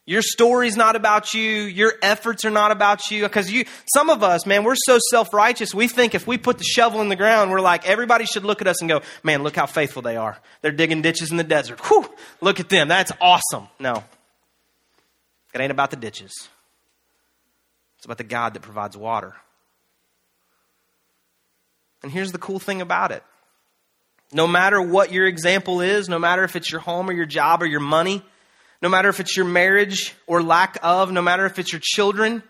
Your 0.06 0.22
story's 0.22 0.76
not 0.76 0.94
about 0.94 1.34
you. 1.34 1.62
Your 1.62 1.94
efforts 2.00 2.44
are 2.44 2.50
not 2.50 2.70
about 2.70 3.10
you. 3.10 3.24
Because 3.24 3.50
you, 3.50 3.64
some 3.92 4.08
of 4.08 4.22
us, 4.22 4.46
man, 4.46 4.62
we're 4.62 4.76
so 4.76 5.00
self 5.10 5.34
righteous. 5.34 5.74
We 5.74 5.88
think 5.88 6.14
if 6.14 6.28
we 6.28 6.38
put 6.38 6.58
the 6.58 6.64
shovel 6.64 7.00
in 7.00 7.08
the 7.08 7.16
ground, 7.16 7.50
we're 7.50 7.60
like, 7.60 7.88
everybody 7.88 8.24
should 8.24 8.44
look 8.44 8.60
at 8.60 8.68
us 8.68 8.80
and 8.82 8.88
go, 8.88 9.02
man, 9.24 9.42
look 9.42 9.56
how 9.56 9.66
faithful 9.66 10.00
they 10.00 10.16
are. 10.16 10.38
They're 10.62 10.70
digging 10.70 11.02
ditches 11.02 11.32
in 11.32 11.38
the 11.38 11.42
desert. 11.42 11.80
Whew, 11.88 12.08
look 12.40 12.60
at 12.60 12.68
them. 12.68 12.86
That's 12.86 13.10
awesome. 13.20 13.66
No. 13.80 14.04
It 15.52 15.60
ain't 15.60 15.72
about 15.72 15.90
the 15.90 15.96
ditches, 15.96 16.48
it's 17.96 18.04
about 18.04 18.18
the 18.18 18.22
God 18.22 18.54
that 18.54 18.62
provides 18.62 18.96
water. 18.96 19.34
And 22.04 22.12
here's 22.12 22.30
the 22.30 22.38
cool 22.38 22.60
thing 22.60 22.80
about 22.80 23.10
it 23.10 23.24
no 24.32 24.46
matter 24.46 24.80
what 24.80 25.12
your 25.12 25.26
example 25.26 25.80
is, 25.80 26.08
no 26.08 26.18
matter 26.18 26.44
if 26.44 26.56
it's 26.56 26.70
your 26.70 26.80
home 26.80 27.10
or 27.10 27.12
your 27.12 27.26
job 27.26 27.62
or 27.62 27.66
your 27.66 27.80
money, 27.80 28.22
no 28.82 28.88
matter 28.88 29.08
if 29.08 29.20
it's 29.20 29.36
your 29.36 29.46
marriage 29.46 30.14
or 30.26 30.42
lack 30.42 30.78
of, 30.82 31.10
no 31.12 31.20
matter 31.20 31.46
if 31.46 31.58
it's 31.58 31.72
your 31.72 31.80
children, 31.82 32.42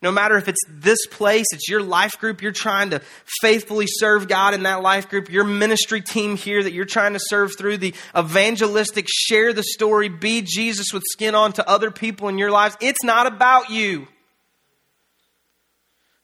no 0.00 0.10
matter 0.10 0.36
if 0.36 0.48
it's 0.48 0.60
this 0.68 1.06
place, 1.06 1.46
it's 1.52 1.68
your 1.68 1.82
life 1.82 2.18
group, 2.18 2.42
you're 2.42 2.50
trying 2.50 2.90
to 2.90 3.00
faithfully 3.40 3.86
serve 3.86 4.26
God 4.26 4.52
in 4.52 4.64
that 4.64 4.82
life 4.82 5.08
group, 5.08 5.30
your 5.30 5.44
ministry 5.44 6.00
team 6.00 6.36
here 6.36 6.62
that 6.62 6.72
you're 6.72 6.84
trying 6.84 7.12
to 7.12 7.20
serve 7.22 7.56
through, 7.56 7.78
the 7.78 7.94
evangelistic, 8.16 9.06
share 9.08 9.52
the 9.52 9.62
story, 9.62 10.08
be 10.08 10.42
Jesus 10.42 10.92
with 10.92 11.04
skin 11.12 11.36
on 11.36 11.52
to 11.52 11.68
other 11.68 11.92
people 11.92 12.28
in 12.28 12.36
your 12.36 12.50
lives. 12.50 12.76
It's 12.80 13.04
not 13.04 13.28
about 13.28 13.70
you. 13.70 14.08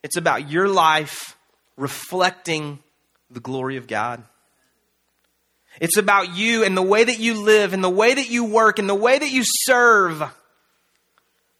It's 0.03 0.17
about 0.17 0.51
your 0.51 0.69
life 0.69 1.37
reflecting 1.77 2.81
the 3.31 3.41
glory 3.41 3.77
of 3.77 3.87
God. 3.87 4.25
It's 5.81 5.97
about 5.97 6.37
you 6.37 6.64
and 6.64 6.77
the 6.77 6.83
way 6.83 7.05
that 7.05 7.19
you 7.19 7.35
live 7.35 7.73
and 7.73 7.83
the 7.83 7.91
way 7.91 8.14
that 8.14 8.31
you 8.31 8.45
work 8.45 8.79
and 8.79 8.88
the 8.88 8.95
way 8.95 9.19
that 9.19 9.31
you 9.31 9.43
serve, 9.45 10.23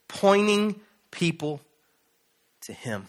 pointing 0.09 0.81
people 1.11 1.61
to 2.63 2.73
Him. 2.73 3.07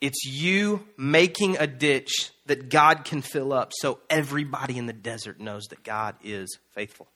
It's 0.00 0.24
you 0.24 0.86
making 0.96 1.58
a 1.58 1.66
ditch 1.66 2.30
that 2.46 2.70
God 2.70 3.04
can 3.04 3.22
fill 3.22 3.52
up 3.52 3.72
so 3.74 3.98
everybody 4.08 4.78
in 4.78 4.86
the 4.86 4.92
desert 4.92 5.38
knows 5.38 5.64
that 5.66 5.84
God 5.84 6.16
is 6.24 6.58
faithful. 6.70 7.06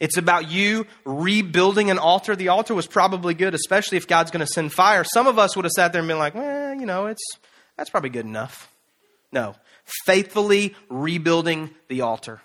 It's 0.00 0.16
about 0.16 0.50
you 0.50 0.86
rebuilding 1.04 1.90
an 1.90 1.98
altar. 1.98 2.34
The 2.34 2.48
altar 2.48 2.74
was 2.74 2.86
probably 2.86 3.34
good, 3.34 3.54
especially 3.54 3.98
if 3.98 4.08
God's 4.08 4.30
going 4.30 4.44
to 4.44 4.52
send 4.52 4.72
fire. 4.72 5.04
Some 5.04 5.26
of 5.26 5.38
us 5.38 5.56
would 5.56 5.64
have 5.64 5.72
sat 5.72 5.92
there 5.92 6.00
and 6.00 6.08
been 6.08 6.18
like, 6.18 6.34
well, 6.34 6.74
you 6.74 6.86
know, 6.86 7.06
it's, 7.06 7.22
that's 7.76 7.90
probably 7.90 8.10
good 8.10 8.26
enough. 8.26 8.70
No, 9.30 9.54
faithfully 9.84 10.74
rebuilding 10.88 11.70
the 11.88 12.00
altar, 12.00 12.42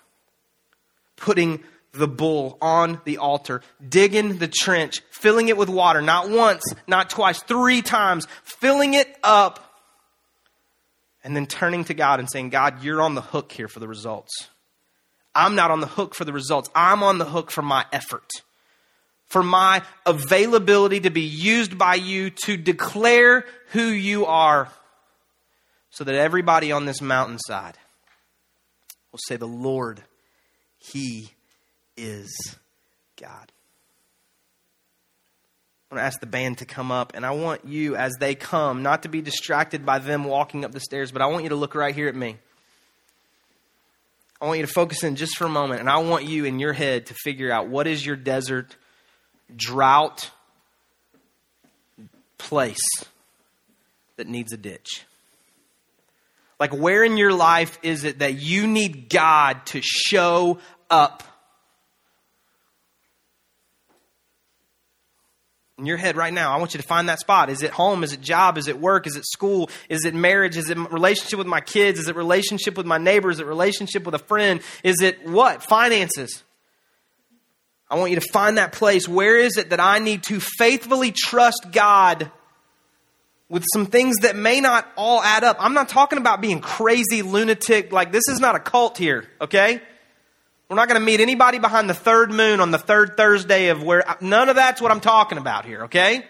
putting 1.16 1.62
the 1.92 2.08
bull 2.08 2.56
on 2.60 3.00
the 3.04 3.18
altar, 3.18 3.62
digging 3.86 4.38
the 4.38 4.48
trench, 4.48 5.00
filling 5.10 5.48
it 5.48 5.56
with 5.56 5.68
water, 5.68 6.00
not 6.00 6.30
once, 6.30 6.62
not 6.86 7.10
twice, 7.10 7.42
three 7.42 7.82
times, 7.82 8.26
filling 8.44 8.94
it 8.94 9.18
up, 9.22 9.66
and 11.24 11.34
then 11.34 11.46
turning 11.46 11.84
to 11.84 11.94
God 11.94 12.20
and 12.20 12.30
saying, 12.30 12.50
God, 12.50 12.82
you're 12.82 13.02
on 13.02 13.14
the 13.14 13.20
hook 13.20 13.52
here 13.52 13.68
for 13.68 13.80
the 13.80 13.88
results. 13.88 14.48
I'm 15.34 15.54
not 15.54 15.70
on 15.70 15.80
the 15.80 15.86
hook 15.86 16.14
for 16.14 16.24
the 16.24 16.32
results. 16.32 16.70
I'm 16.74 17.02
on 17.02 17.18
the 17.18 17.24
hook 17.24 17.50
for 17.50 17.62
my 17.62 17.84
effort, 17.92 18.28
for 19.26 19.42
my 19.42 19.82
availability 20.06 21.00
to 21.00 21.10
be 21.10 21.22
used 21.22 21.76
by 21.76 21.96
you 21.96 22.30
to 22.46 22.56
declare 22.56 23.44
who 23.72 23.82
you 23.82 24.26
are 24.26 24.68
so 25.90 26.04
that 26.04 26.14
everybody 26.14 26.72
on 26.72 26.86
this 26.86 27.00
mountainside 27.00 27.76
will 29.12 29.20
say, 29.26 29.36
The 29.36 29.46
Lord, 29.46 30.02
He 30.78 31.32
is 31.96 32.56
God. 33.20 33.52
I 35.90 35.94
want 35.94 36.02
to 36.02 36.06
ask 36.06 36.20
the 36.20 36.26
band 36.26 36.58
to 36.58 36.64
come 36.64 36.92
up, 36.92 37.12
and 37.16 37.26
I 37.26 37.32
want 37.32 37.64
you, 37.64 37.96
as 37.96 38.12
they 38.20 38.36
come, 38.36 38.82
not 38.82 39.02
to 39.02 39.08
be 39.08 39.20
distracted 39.20 39.84
by 39.84 39.98
them 39.98 40.22
walking 40.22 40.64
up 40.64 40.70
the 40.70 40.78
stairs, 40.78 41.10
but 41.10 41.20
I 41.20 41.26
want 41.26 41.42
you 41.42 41.48
to 41.48 41.56
look 41.56 41.74
right 41.74 41.94
here 41.94 42.06
at 42.06 42.14
me. 42.14 42.36
I 44.40 44.46
want 44.46 44.60
you 44.60 44.66
to 44.66 44.72
focus 44.72 45.02
in 45.02 45.16
just 45.16 45.36
for 45.36 45.46
a 45.46 45.50
moment, 45.50 45.80
and 45.80 45.90
I 45.90 45.98
want 45.98 46.24
you 46.24 46.44
in 46.44 46.60
your 46.60 46.72
head 46.72 47.06
to 47.06 47.14
figure 47.14 47.50
out 47.50 47.68
what 47.68 47.88
is 47.88 48.06
your 48.06 48.14
desert, 48.14 48.76
drought 49.54 50.30
place 52.38 52.78
that 54.16 54.28
needs 54.28 54.52
a 54.52 54.56
ditch. 54.56 55.04
Like, 56.60 56.74
where 56.74 57.02
in 57.02 57.16
your 57.16 57.32
life 57.32 57.78
is 57.82 58.04
it 58.04 58.18
that 58.18 58.34
you 58.34 58.66
need 58.66 59.08
God 59.08 59.64
to 59.66 59.80
show 59.82 60.58
up? 60.90 61.22
In 65.78 65.86
your 65.86 65.96
head 65.96 66.18
right 66.18 66.34
now, 66.34 66.52
I 66.52 66.58
want 66.58 66.74
you 66.74 66.80
to 66.80 66.86
find 66.86 67.08
that 67.08 67.18
spot. 67.18 67.48
Is 67.48 67.62
it 67.62 67.70
home? 67.70 68.04
Is 68.04 68.12
it 68.12 68.20
job? 68.20 68.58
Is 68.58 68.68
it 68.68 68.78
work? 68.78 69.06
Is 69.06 69.16
it 69.16 69.24
school? 69.24 69.70
Is 69.88 70.04
it 70.04 70.14
marriage? 70.14 70.58
Is 70.58 70.68
it 70.68 70.76
relationship 70.76 71.38
with 71.38 71.46
my 71.46 71.62
kids? 71.62 71.98
Is 71.98 72.08
it 72.08 72.16
relationship 72.16 72.76
with 72.76 72.84
my 72.84 72.98
neighbors? 72.98 73.36
Is 73.36 73.40
it 73.40 73.46
relationship 73.46 74.04
with 74.04 74.14
a 74.14 74.18
friend? 74.18 74.60
Is 74.84 75.00
it 75.00 75.26
what? 75.26 75.62
Finances. 75.62 76.44
I 77.88 77.96
want 77.96 78.10
you 78.10 78.20
to 78.20 78.32
find 78.32 78.58
that 78.58 78.72
place. 78.72 79.08
Where 79.08 79.38
is 79.38 79.56
it 79.56 79.70
that 79.70 79.80
I 79.80 79.98
need 79.98 80.24
to 80.24 80.38
faithfully 80.40 81.10
trust 81.10 81.68
God 81.72 82.30
with 83.50 83.64
some 83.74 83.84
things 83.84 84.16
that 84.18 84.36
may 84.36 84.60
not 84.60 84.90
all 84.96 85.20
add 85.20 85.44
up. 85.44 85.56
I'm 85.60 85.74
not 85.74 85.90
talking 85.90 86.18
about 86.18 86.40
being 86.40 86.60
crazy, 86.60 87.20
lunatic, 87.20 87.92
like 87.92 88.12
this 88.12 88.28
is 88.28 88.40
not 88.40 88.54
a 88.54 88.60
cult 88.60 88.96
here, 88.96 89.28
okay? 89.40 89.82
We're 90.68 90.76
not 90.76 90.88
going 90.88 91.00
to 91.00 91.04
meet 91.04 91.18
anybody 91.18 91.58
behind 91.58 91.90
the 91.90 91.94
third 91.94 92.30
moon 92.30 92.60
on 92.60 92.70
the 92.70 92.78
third 92.78 93.16
Thursday 93.16 93.68
of 93.68 93.82
where, 93.82 94.04
none 94.20 94.48
of 94.48 94.54
that's 94.54 94.80
what 94.80 94.92
I'm 94.92 95.00
talking 95.00 95.36
about 95.36 95.64
here, 95.66 95.82
okay? 95.84 96.24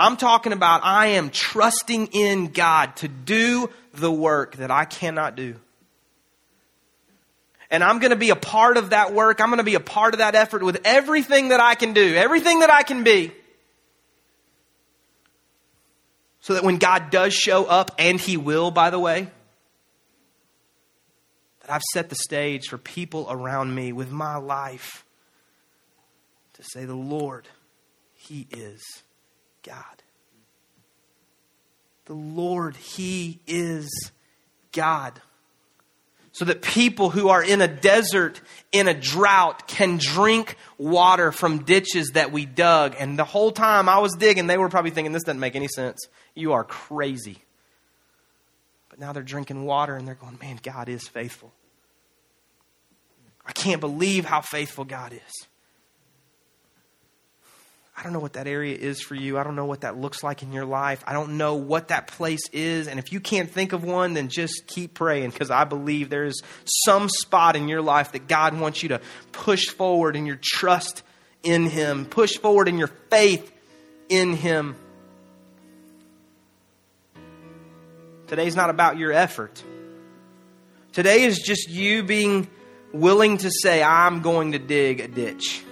I'm 0.00 0.16
talking 0.16 0.52
about 0.52 0.80
I 0.82 1.08
am 1.08 1.30
trusting 1.30 2.08
in 2.08 2.48
God 2.48 2.96
to 2.96 3.08
do 3.08 3.70
the 3.94 4.10
work 4.10 4.56
that 4.56 4.72
I 4.72 4.86
cannot 4.86 5.36
do. 5.36 5.54
And 7.70 7.84
I'm 7.84 8.00
going 8.00 8.10
to 8.10 8.16
be 8.16 8.30
a 8.30 8.36
part 8.36 8.78
of 8.78 8.90
that 8.90 9.14
work. 9.14 9.40
I'm 9.40 9.48
going 9.48 9.58
to 9.58 9.64
be 9.64 9.76
a 9.76 9.80
part 9.80 10.14
of 10.14 10.18
that 10.18 10.34
effort 10.34 10.64
with 10.64 10.80
everything 10.84 11.50
that 11.50 11.60
I 11.60 11.76
can 11.76 11.92
do, 11.92 12.16
everything 12.16 12.60
that 12.60 12.70
I 12.72 12.82
can 12.82 13.04
be. 13.04 13.30
So 16.50 16.54
that 16.54 16.64
when 16.64 16.78
God 16.78 17.10
does 17.10 17.32
show 17.32 17.66
up, 17.66 17.94
and 17.96 18.18
He 18.18 18.36
will, 18.36 18.72
by 18.72 18.90
the 18.90 18.98
way, 18.98 19.28
that 21.60 21.70
I've 21.70 21.82
set 21.92 22.08
the 22.08 22.16
stage 22.16 22.66
for 22.66 22.76
people 22.76 23.28
around 23.30 23.72
me 23.72 23.92
with 23.92 24.10
my 24.10 24.34
life 24.34 25.04
to 26.54 26.64
say, 26.64 26.86
The 26.86 26.92
Lord, 26.92 27.46
He 28.14 28.48
is 28.50 28.82
God. 29.62 30.02
The 32.06 32.14
Lord, 32.14 32.74
He 32.74 33.38
is 33.46 33.88
God 34.72 35.22
so 36.40 36.46
that 36.46 36.62
people 36.62 37.10
who 37.10 37.28
are 37.28 37.44
in 37.44 37.60
a 37.60 37.68
desert, 37.68 38.40
in 38.72 38.88
a 38.88 38.94
drought, 38.94 39.68
can 39.68 39.98
drink 39.98 40.56
water 40.78 41.32
from 41.32 41.64
ditches 41.64 42.12
that 42.14 42.32
we 42.32 42.46
dug. 42.46 42.96
And 42.98 43.18
the 43.18 43.26
whole 43.26 43.50
time 43.52 43.90
I 43.90 43.98
was 43.98 44.14
digging, 44.14 44.46
they 44.46 44.56
were 44.56 44.70
probably 44.70 44.90
thinking, 44.90 45.12
this 45.12 45.24
doesn't 45.24 45.38
make 45.38 45.54
any 45.54 45.68
sense. 45.68 46.08
You 46.34 46.54
are 46.54 46.64
crazy. 46.64 47.42
But 48.88 48.98
now 49.00 49.12
they're 49.12 49.22
drinking 49.22 49.66
water 49.66 49.94
and 49.94 50.08
they're 50.08 50.14
going, 50.14 50.38
man, 50.40 50.58
God 50.62 50.88
is 50.88 51.06
faithful. 51.06 51.52
I 53.44 53.52
can't 53.52 53.82
believe 53.82 54.24
how 54.24 54.40
faithful 54.40 54.86
God 54.86 55.12
is. 55.12 55.46
I 58.00 58.02
don't 58.02 58.14
know 58.14 58.20
what 58.20 58.32
that 58.32 58.46
area 58.46 58.74
is 58.74 59.02
for 59.02 59.14
you. 59.14 59.36
I 59.36 59.44
don't 59.44 59.56
know 59.56 59.66
what 59.66 59.82
that 59.82 59.98
looks 59.98 60.22
like 60.22 60.42
in 60.42 60.52
your 60.52 60.64
life. 60.64 61.04
I 61.06 61.12
don't 61.12 61.36
know 61.36 61.56
what 61.56 61.88
that 61.88 62.06
place 62.06 62.40
is. 62.50 62.88
And 62.88 62.98
if 62.98 63.12
you 63.12 63.20
can't 63.20 63.50
think 63.50 63.74
of 63.74 63.84
one, 63.84 64.14
then 64.14 64.28
just 64.28 64.66
keep 64.66 64.94
praying 64.94 65.30
because 65.30 65.50
I 65.50 65.64
believe 65.64 66.08
there 66.08 66.24
is 66.24 66.42
some 66.64 67.10
spot 67.10 67.56
in 67.56 67.68
your 67.68 67.82
life 67.82 68.12
that 68.12 68.26
God 68.26 68.58
wants 68.58 68.82
you 68.82 68.88
to 68.88 69.02
push 69.32 69.66
forward 69.66 70.16
in 70.16 70.24
your 70.24 70.38
trust 70.42 71.02
in 71.42 71.66
Him, 71.66 72.06
push 72.06 72.38
forward 72.38 72.68
in 72.68 72.78
your 72.78 72.90
faith 73.10 73.52
in 74.08 74.32
Him. 74.32 74.76
Today's 78.28 78.56
not 78.56 78.70
about 78.70 78.96
your 78.96 79.12
effort. 79.12 79.62
Today 80.94 81.24
is 81.24 81.38
just 81.38 81.68
you 81.68 82.02
being 82.02 82.48
willing 82.94 83.36
to 83.36 83.50
say, 83.50 83.82
I'm 83.82 84.22
going 84.22 84.52
to 84.52 84.58
dig 84.58 85.00
a 85.00 85.08
ditch. 85.08 85.64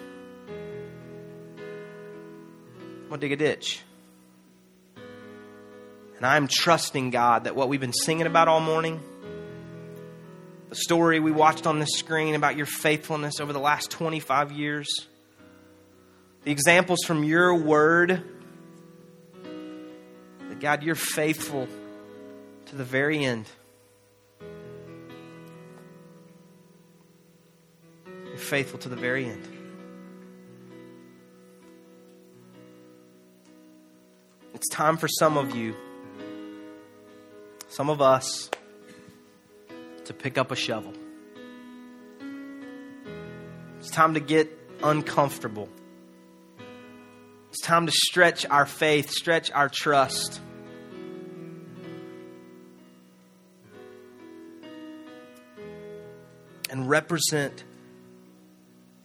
I'm 3.08 3.12
going 3.12 3.20
to 3.22 3.28
dig 3.28 3.40
a 3.40 3.42
ditch. 3.42 3.80
And 6.18 6.26
I'm 6.26 6.46
trusting 6.46 7.08
God 7.08 7.44
that 7.44 7.56
what 7.56 7.70
we've 7.70 7.80
been 7.80 7.94
singing 7.94 8.26
about 8.26 8.48
all 8.48 8.60
morning, 8.60 9.00
the 10.68 10.74
story 10.74 11.18
we 11.18 11.32
watched 11.32 11.66
on 11.66 11.78
the 11.78 11.86
screen 11.86 12.34
about 12.34 12.58
your 12.58 12.66
faithfulness 12.66 13.40
over 13.40 13.54
the 13.54 13.60
last 13.60 13.90
25 13.90 14.52
years, 14.52 15.06
the 16.44 16.50
examples 16.50 16.98
from 17.06 17.24
your 17.24 17.54
word, 17.54 18.22
that 20.50 20.60
God, 20.60 20.82
you're 20.82 20.94
faithful 20.94 21.66
to 22.66 22.76
the 22.76 22.84
very 22.84 23.24
end. 23.24 23.46
You're 28.26 28.36
faithful 28.36 28.78
to 28.80 28.90
the 28.90 28.96
very 28.96 29.24
end. 29.24 29.57
It's 34.58 34.68
time 34.70 34.96
for 34.96 35.06
some 35.06 35.38
of 35.38 35.54
you, 35.54 35.76
some 37.68 37.88
of 37.90 38.02
us, 38.02 38.50
to 40.06 40.12
pick 40.12 40.36
up 40.36 40.50
a 40.50 40.56
shovel. 40.56 40.92
It's 43.78 43.88
time 43.88 44.14
to 44.14 44.20
get 44.20 44.50
uncomfortable. 44.82 45.68
It's 47.50 47.60
time 47.60 47.86
to 47.86 47.92
stretch 47.92 48.46
our 48.46 48.66
faith, 48.66 49.10
stretch 49.10 49.52
our 49.52 49.68
trust. 49.68 50.40
And 56.68 56.90
represent 56.90 57.62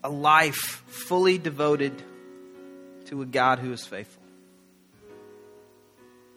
a 0.04 0.10
life 0.10 0.84
fully 0.88 1.38
devoted 1.38 1.94
to 3.06 3.22
a 3.22 3.28
God 3.28 3.60
who 3.60 3.72
is 3.72 3.86
faithful. 3.86 4.23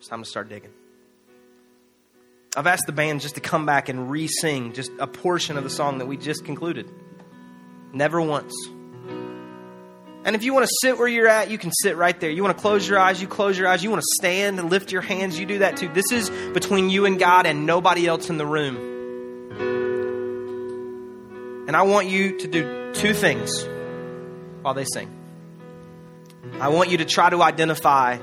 It's 0.07 0.11
time 0.13 0.23
to 0.23 0.31
start 0.31 0.49
digging. 0.49 0.71
I've 2.57 2.69
asked 2.69 2.85
the 2.87 2.93
band 2.93 3.23
just 3.23 3.35
to 3.35 3.41
come 3.41 3.67
back 3.67 3.89
and 3.89 4.09
re 4.09 4.29
sing 4.29 4.73
just 4.73 4.93
a 5.01 5.09
portion 5.09 5.59
of 5.59 5.65
the 5.65 5.69
song 5.69 5.99
that 5.99 6.07
we 6.07 6.17
just 6.17 6.45
concluded. 6.45 6.89
Never 7.93 8.21
once. 8.21 8.55
And 10.25 10.37
if 10.37 10.45
you 10.45 10.55
want 10.55 10.65
to 10.65 10.73
sit 10.81 10.97
where 10.97 11.09
you're 11.09 11.27
at, 11.27 11.51
you 11.51 11.59
can 11.59 11.73
sit 11.73 11.97
right 11.97 12.21
there. 12.21 12.31
You 12.31 12.45
want 12.45 12.57
to 12.57 12.63
close 12.63 12.89
your 12.89 13.01
eyes, 13.01 13.21
you 13.21 13.27
close 13.27 13.59
your 13.59 13.67
eyes. 13.67 13.83
You 13.83 13.91
want 13.91 14.01
to 14.01 14.09
stand 14.15 14.61
and 14.61 14.71
lift 14.71 14.93
your 14.93 15.03
hands, 15.03 15.41
you 15.41 15.45
do 15.45 15.59
that 15.59 15.77
too. 15.77 15.89
This 15.89 16.13
is 16.13 16.31
between 16.55 16.89
you 16.89 17.05
and 17.05 17.19
God 17.19 17.45
and 17.45 17.67
nobody 17.67 18.07
else 18.07 18.31
in 18.31 18.39
the 18.39 18.47
room. 18.47 18.77
And 21.67 21.77
I 21.77 21.83
want 21.83 22.07
you 22.07 22.39
to 22.39 22.47
do 22.47 22.95
two 22.95 23.13
things 23.13 23.51
while 24.63 24.73
they 24.73 24.85
sing. 24.85 25.11
I 26.61 26.69
want 26.69 26.91
you 26.91 26.99
to 26.99 27.05
try 27.05 27.29
to 27.29 27.43
identify 27.43 28.19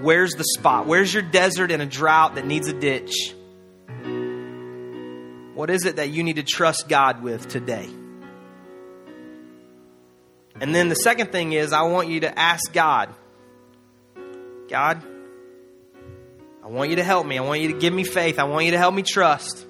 Where's 0.00 0.32
the 0.32 0.44
spot? 0.56 0.86
Where's 0.86 1.12
your 1.12 1.22
desert 1.22 1.70
in 1.70 1.80
a 1.80 1.86
drought 1.86 2.34
that 2.34 2.46
needs 2.46 2.68
a 2.68 2.72
ditch? 2.72 3.34
What 5.54 5.70
is 5.70 5.86
it 5.86 5.96
that 5.96 6.10
you 6.10 6.22
need 6.22 6.36
to 6.36 6.42
trust 6.42 6.88
God 6.88 7.22
with 7.22 7.48
today? 7.48 7.88
And 10.60 10.74
then 10.74 10.88
the 10.88 10.94
second 10.94 11.32
thing 11.32 11.52
is, 11.52 11.72
I 11.72 11.82
want 11.82 12.08
you 12.08 12.20
to 12.20 12.38
ask 12.38 12.72
God, 12.72 13.14
God, 14.68 15.02
I 16.62 16.68
want 16.68 16.90
you 16.90 16.96
to 16.96 17.04
help 17.04 17.26
me. 17.26 17.38
I 17.38 17.42
want 17.42 17.60
you 17.60 17.72
to 17.72 17.78
give 17.78 17.92
me 17.92 18.04
faith. 18.04 18.38
I 18.38 18.44
want 18.44 18.64
you 18.66 18.72
to 18.72 18.78
help 18.78 18.94
me 18.94 19.02
trust. 19.02 19.66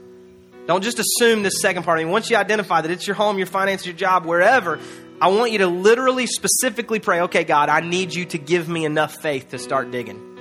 Don't 0.66 0.82
just 0.82 0.98
assume 0.98 1.42
this 1.42 1.60
second 1.60 1.84
part. 1.84 2.00
I 2.00 2.02
mean, 2.02 2.12
once 2.12 2.30
you 2.30 2.36
identify 2.36 2.80
that 2.80 2.90
it's 2.90 3.06
your 3.06 3.14
home, 3.14 3.38
your 3.38 3.46
finance, 3.46 3.86
your 3.86 3.94
job, 3.94 4.24
wherever, 4.24 4.80
I 5.20 5.28
want 5.28 5.52
you 5.52 5.58
to 5.58 5.66
literally, 5.66 6.26
specifically 6.26 7.00
pray, 7.00 7.22
okay, 7.22 7.44
God, 7.44 7.70
I 7.70 7.80
need 7.80 8.14
you 8.14 8.26
to 8.26 8.38
give 8.38 8.68
me 8.68 8.84
enough 8.84 9.16
faith 9.16 9.50
to 9.50 9.58
start 9.58 9.90
digging. 9.90 10.36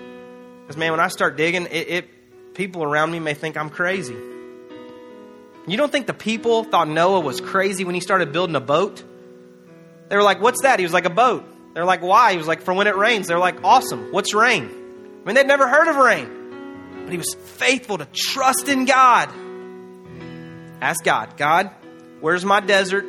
Because, 0.62 0.76
man, 0.76 0.92
when 0.92 1.00
I 1.00 1.08
start 1.08 1.38
digging, 1.38 1.68
it, 1.68 1.88
it, 1.90 2.54
people 2.54 2.84
around 2.84 3.12
me 3.12 3.20
may 3.20 3.36
think 3.36 3.56
I'm 3.56 3.70
crazy. 3.70 4.18
You 5.68 5.78
don't 5.78 5.92
think 5.92 6.08
the 6.08 6.14
people 6.14 6.66
thought 6.66 6.90
Noah 6.90 7.22
was 7.22 7.40
crazy 7.40 7.86
when 7.86 7.96
he 7.96 8.02
started 8.02 8.34
building 8.34 8.56
a 8.56 8.62
boat? 8.62 9.02
They 10.10 10.18
were 10.18 10.24
like, 10.24 10.42
what's 10.42 10.62
that? 10.64 10.80
He 10.80 10.84
was 10.84 10.94
like, 10.94 11.06
a 11.06 11.10
boat. 11.10 11.46
They're 11.74 11.86
like, 11.86 12.02
why? 12.02 12.32
He 12.34 12.38
was 12.38 12.48
like, 12.48 12.62
for 12.62 12.74
when 12.74 12.88
it 12.88 12.98
rains. 12.98 13.28
They're 13.28 13.40
like, 13.40 13.64
awesome. 13.64 14.12
What's 14.12 14.34
rain? 14.34 14.66
I 14.66 15.26
mean, 15.26 15.36
they'd 15.36 15.48
never 15.48 15.68
heard 15.68 15.88
of 15.88 15.96
rain. 15.96 17.02
But 17.04 17.12
he 17.12 17.18
was 17.18 17.34
faithful 17.34 17.98
to 17.98 18.08
trust 18.14 18.68
in 18.68 18.86
God. 18.86 19.30
Ask 20.82 21.04
God, 21.04 21.38
God, 21.38 21.72
where's 22.20 22.44
my 22.44 22.60
desert? 22.60 23.06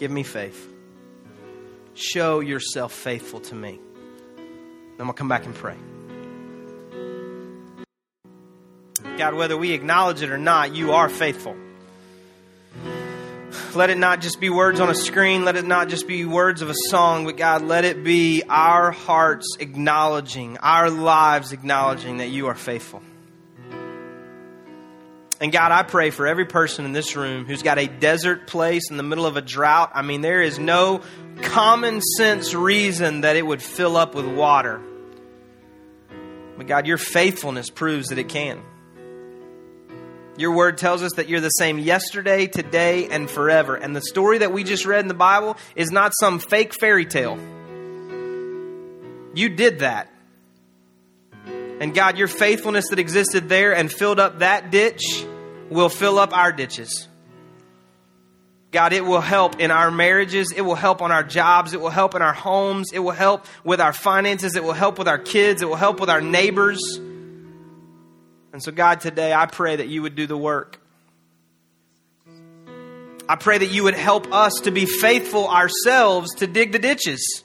Give 0.00 0.10
me 0.10 0.22
faith. 0.22 0.66
Show 1.92 2.40
yourself 2.40 2.90
faithful 2.90 3.40
to 3.40 3.54
me. 3.54 3.78
Then 4.96 5.06
we'll 5.06 5.12
come 5.12 5.28
back 5.28 5.44
and 5.44 5.54
pray. 5.54 5.76
God, 9.18 9.34
whether 9.34 9.58
we 9.58 9.72
acknowledge 9.72 10.22
it 10.22 10.30
or 10.30 10.38
not, 10.38 10.74
you 10.74 10.92
are 10.92 11.10
faithful. 11.10 11.54
Let 13.74 13.90
it 13.90 13.98
not 13.98 14.22
just 14.22 14.40
be 14.40 14.48
words 14.48 14.80
on 14.80 14.88
a 14.88 14.94
screen. 14.94 15.44
Let 15.44 15.56
it 15.56 15.66
not 15.66 15.90
just 15.90 16.08
be 16.08 16.24
words 16.24 16.62
of 16.62 16.70
a 16.70 16.74
song, 16.88 17.26
but 17.26 17.36
God, 17.36 17.60
let 17.60 17.84
it 17.84 18.02
be 18.02 18.42
our 18.48 18.92
hearts 18.92 19.58
acknowledging, 19.60 20.56
our 20.56 20.88
lives 20.88 21.52
acknowledging 21.52 22.16
that 22.16 22.28
you 22.28 22.46
are 22.46 22.54
faithful. 22.54 23.02
And 25.40 25.50
God, 25.50 25.72
I 25.72 25.82
pray 25.84 26.10
for 26.10 26.26
every 26.26 26.44
person 26.44 26.84
in 26.84 26.92
this 26.92 27.16
room 27.16 27.46
who's 27.46 27.62
got 27.62 27.78
a 27.78 27.86
desert 27.86 28.46
place 28.46 28.90
in 28.90 28.98
the 28.98 29.02
middle 29.02 29.24
of 29.24 29.38
a 29.38 29.40
drought. 29.40 29.92
I 29.94 30.02
mean, 30.02 30.20
there 30.20 30.42
is 30.42 30.58
no 30.58 31.00
common 31.40 32.02
sense 32.02 32.52
reason 32.52 33.22
that 33.22 33.36
it 33.36 33.46
would 33.46 33.62
fill 33.62 33.96
up 33.96 34.14
with 34.14 34.26
water. 34.26 34.82
But 36.58 36.66
God, 36.66 36.86
your 36.86 36.98
faithfulness 36.98 37.70
proves 37.70 38.08
that 38.08 38.18
it 38.18 38.28
can. 38.28 38.60
Your 40.36 40.52
word 40.52 40.76
tells 40.76 41.02
us 41.02 41.12
that 41.16 41.26
you're 41.28 41.40
the 41.40 41.48
same 41.48 41.78
yesterday, 41.78 42.46
today, 42.46 43.08
and 43.08 43.28
forever. 43.28 43.76
And 43.76 43.96
the 43.96 44.02
story 44.02 44.38
that 44.38 44.52
we 44.52 44.62
just 44.62 44.84
read 44.84 45.00
in 45.00 45.08
the 45.08 45.14
Bible 45.14 45.56
is 45.74 45.90
not 45.90 46.12
some 46.20 46.38
fake 46.38 46.74
fairy 46.78 47.06
tale. 47.06 47.38
You 49.34 49.48
did 49.48 49.78
that. 49.78 50.12
And 51.80 51.94
God, 51.94 52.18
your 52.18 52.28
faithfulness 52.28 52.90
that 52.90 52.98
existed 52.98 53.48
there 53.48 53.74
and 53.74 53.90
filled 53.90 54.20
up 54.20 54.40
that 54.40 54.70
ditch 54.70 55.24
will 55.70 55.88
fill 55.88 56.18
up 56.18 56.36
our 56.36 56.52
ditches. 56.52 57.08
God, 58.72 58.92
it 58.92 59.04
will 59.04 59.20
help 59.20 59.58
in 59.58 59.70
our 59.70 59.90
marriages. 59.90 60.52
It 60.52 60.60
will 60.60 60.76
help 60.76 61.02
on 61.02 61.10
our 61.10 61.24
jobs. 61.24 61.72
It 61.72 61.80
will 61.80 61.90
help 61.90 62.14
in 62.14 62.22
our 62.22 62.32
homes. 62.32 62.92
It 62.92 63.00
will 63.00 63.10
help 63.10 63.46
with 63.64 63.80
our 63.80 63.92
finances. 63.92 64.54
It 64.54 64.62
will 64.62 64.72
help 64.72 64.98
with 64.98 65.08
our 65.08 65.18
kids. 65.18 65.62
It 65.62 65.68
will 65.68 65.76
help 65.76 65.98
with 65.98 66.08
our 66.08 66.20
neighbors. 66.20 66.80
And 68.52 68.62
so, 68.62 68.70
God, 68.70 69.00
today 69.00 69.32
I 69.32 69.46
pray 69.46 69.76
that 69.76 69.88
you 69.88 70.02
would 70.02 70.14
do 70.14 70.26
the 70.26 70.36
work. 70.36 70.80
I 73.28 73.36
pray 73.36 73.58
that 73.58 73.70
you 73.70 73.84
would 73.84 73.94
help 73.94 74.32
us 74.32 74.54
to 74.64 74.70
be 74.70 74.86
faithful 74.86 75.48
ourselves 75.48 76.34
to 76.36 76.46
dig 76.46 76.72
the 76.72 76.80
ditches. 76.80 77.44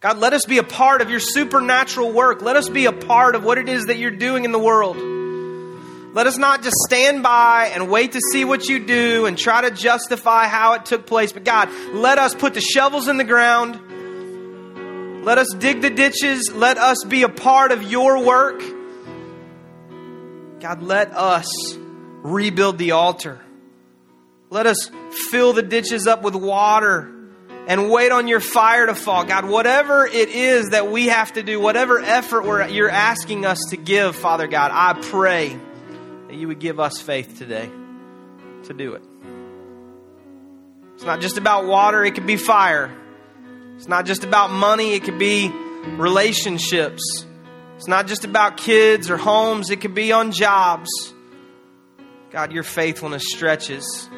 God, 0.00 0.18
let 0.18 0.32
us 0.32 0.44
be 0.44 0.58
a 0.58 0.62
part 0.62 1.02
of 1.02 1.10
your 1.10 1.20
supernatural 1.20 2.12
work. 2.12 2.40
Let 2.40 2.56
us 2.56 2.68
be 2.68 2.86
a 2.86 2.92
part 2.92 3.34
of 3.34 3.44
what 3.44 3.58
it 3.58 3.68
is 3.68 3.86
that 3.86 3.98
you're 3.98 4.10
doing 4.10 4.44
in 4.44 4.52
the 4.52 4.58
world. 4.58 5.19
Let 6.12 6.26
us 6.26 6.36
not 6.36 6.64
just 6.64 6.76
stand 6.86 7.22
by 7.22 7.70
and 7.72 7.88
wait 7.88 8.12
to 8.12 8.20
see 8.32 8.44
what 8.44 8.68
you 8.68 8.84
do 8.84 9.26
and 9.26 9.38
try 9.38 9.60
to 9.60 9.70
justify 9.70 10.46
how 10.46 10.72
it 10.72 10.84
took 10.84 11.06
place. 11.06 11.32
But 11.32 11.44
God, 11.44 11.70
let 11.92 12.18
us 12.18 12.34
put 12.34 12.54
the 12.54 12.60
shovels 12.60 13.06
in 13.06 13.16
the 13.16 13.24
ground. 13.24 15.24
Let 15.24 15.38
us 15.38 15.46
dig 15.56 15.82
the 15.82 15.90
ditches. 15.90 16.50
Let 16.52 16.78
us 16.78 17.04
be 17.04 17.22
a 17.22 17.28
part 17.28 17.70
of 17.70 17.84
your 17.84 18.24
work. 18.24 18.60
God, 20.58 20.82
let 20.82 21.14
us 21.14 21.48
rebuild 22.22 22.78
the 22.78 22.90
altar. 22.90 23.40
Let 24.50 24.66
us 24.66 24.90
fill 25.30 25.52
the 25.52 25.62
ditches 25.62 26.08
up 26.08 26.22
with 26.22 26.34
water 26.34 27.08
and 27.68 27.88
wait 27.88 28.10
on 28.10 28.26
your 28.26 28.40
fire 28.40 28.86
to 28.86 28.96
fall. 28.96 29.24
God, 29.24 29.44
whatever 29.44 30.06
it 30.06 30.28
is 30.28 30.70
that 30.70 30.90
we 30.90 31.06
have 31.06 31.34
to 31.34 31.44
do, 31.44 31.60
whatever 31.60 32.00
effort 32.00 32.70
you're 32.70 32.90
asking 32.90 33.46
us 33.46 33.60
to 33.70 33.76
give, 33.76 34.16
Father 34.16 34.48
God, 34.48 34.72
I 34.74 35.00
pray 35.00 35.56
that 36.30 36.36
you 36.36 36.46
would 36.46 36.60
give 36.60 36.78
us 36.78 37.00
faith 37.00 37.38
today 37.38 37.68
to 38.62 38.72
do 38.72 38.94
it. 38.94 39.02
It's 40.94 41.02
not 41.02 41.20
just 41.20 41.38
about 41.38 41.66
water, 41.66 42.04
it 42.04 42.14
could 42.14 42.26
be 42.26 42.36
fire. 42.36 42.96
It's 43.74 43.88
not 43.88 44.06
just 44.06 44.22
about 44.22 44.52
money, 44.52 44.92
it 44.92 45.02
could 45.02 45.18
be 45.18 45.50
relationships. 45.96 47.26
It's 47.78 47.88
not 47.88 48.06
just 48.06 48.24
about 48.24 48.58
kids 48.58 49.10
or 49.10 49.16
homes, 49.16 49.70
it 49.70 49.80
could 49.80 49.92
be 49.92 50.12
on 50.12 50.30
jobs. 50.30 50.88
God, 52.30 52.52
your 52.52 52.62
faithfulness 52.62 53.24
stretches 53.26 54.08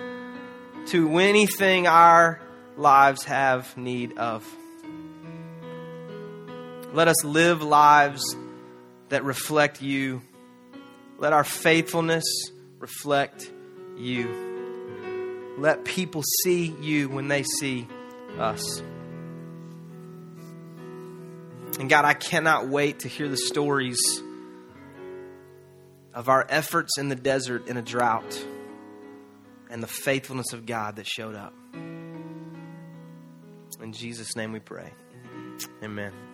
to 0.88 1.18
anything 1.18 1.86
our 1.86 2.42
lives 2.76 3.24
have 3.24 3.74
need 3.78 4.18
of. 4.18 4.46
Let 6.92 7.08
us 7.08 7.24
live 7.24 7.62
lives 7.62 8.36
that 9.08 9.24
reflect 9.24 9.80
you. 9.80 10.20
Let 11.22 11.32
our 11.32 11.44
faithfulness 11.44 12.24
reflect 12.80 13.48
you. 13.96 15.54
Let 15.56 15.84
people 15.84 16.24
see 16.42 16.74
you 16.80 17.08
when 17.08 17.28
they 17.28 17.44
see 17.44 17.86
us. 18.40 18.80
And 21.78 21.88
God, 21.88 22.04
I 22.04 22.14
cannot 22.14 22.66
wait 22.66 22.98
to 23.00 23.08
hear 23.08 23.28
the 23.28 23.36
stories 23.36 24.00
of 26.12 26.28
our 26.28 26.44
efforts 26.48 26.98
in 26.98 27.08
the 27.08 27.14
desert 27.14 27.68
in 27.68 27.76
a 27.76 27.82
drought 27.82 28.44
and 29.70 29.80
the 29.80 29.86
faithfulness 29.86 30.52
of 30.52 30.66
God 30.66 30.96
that 30.96 31.06
showed 31.06 31.36
up. 31.36 31.54
In 33.80 33.92
Jesus' 33.92 34.34
name 34.34 34.50
we 34.50 34.58
pray. 34.58 34.92
Amen. 35.84 36.31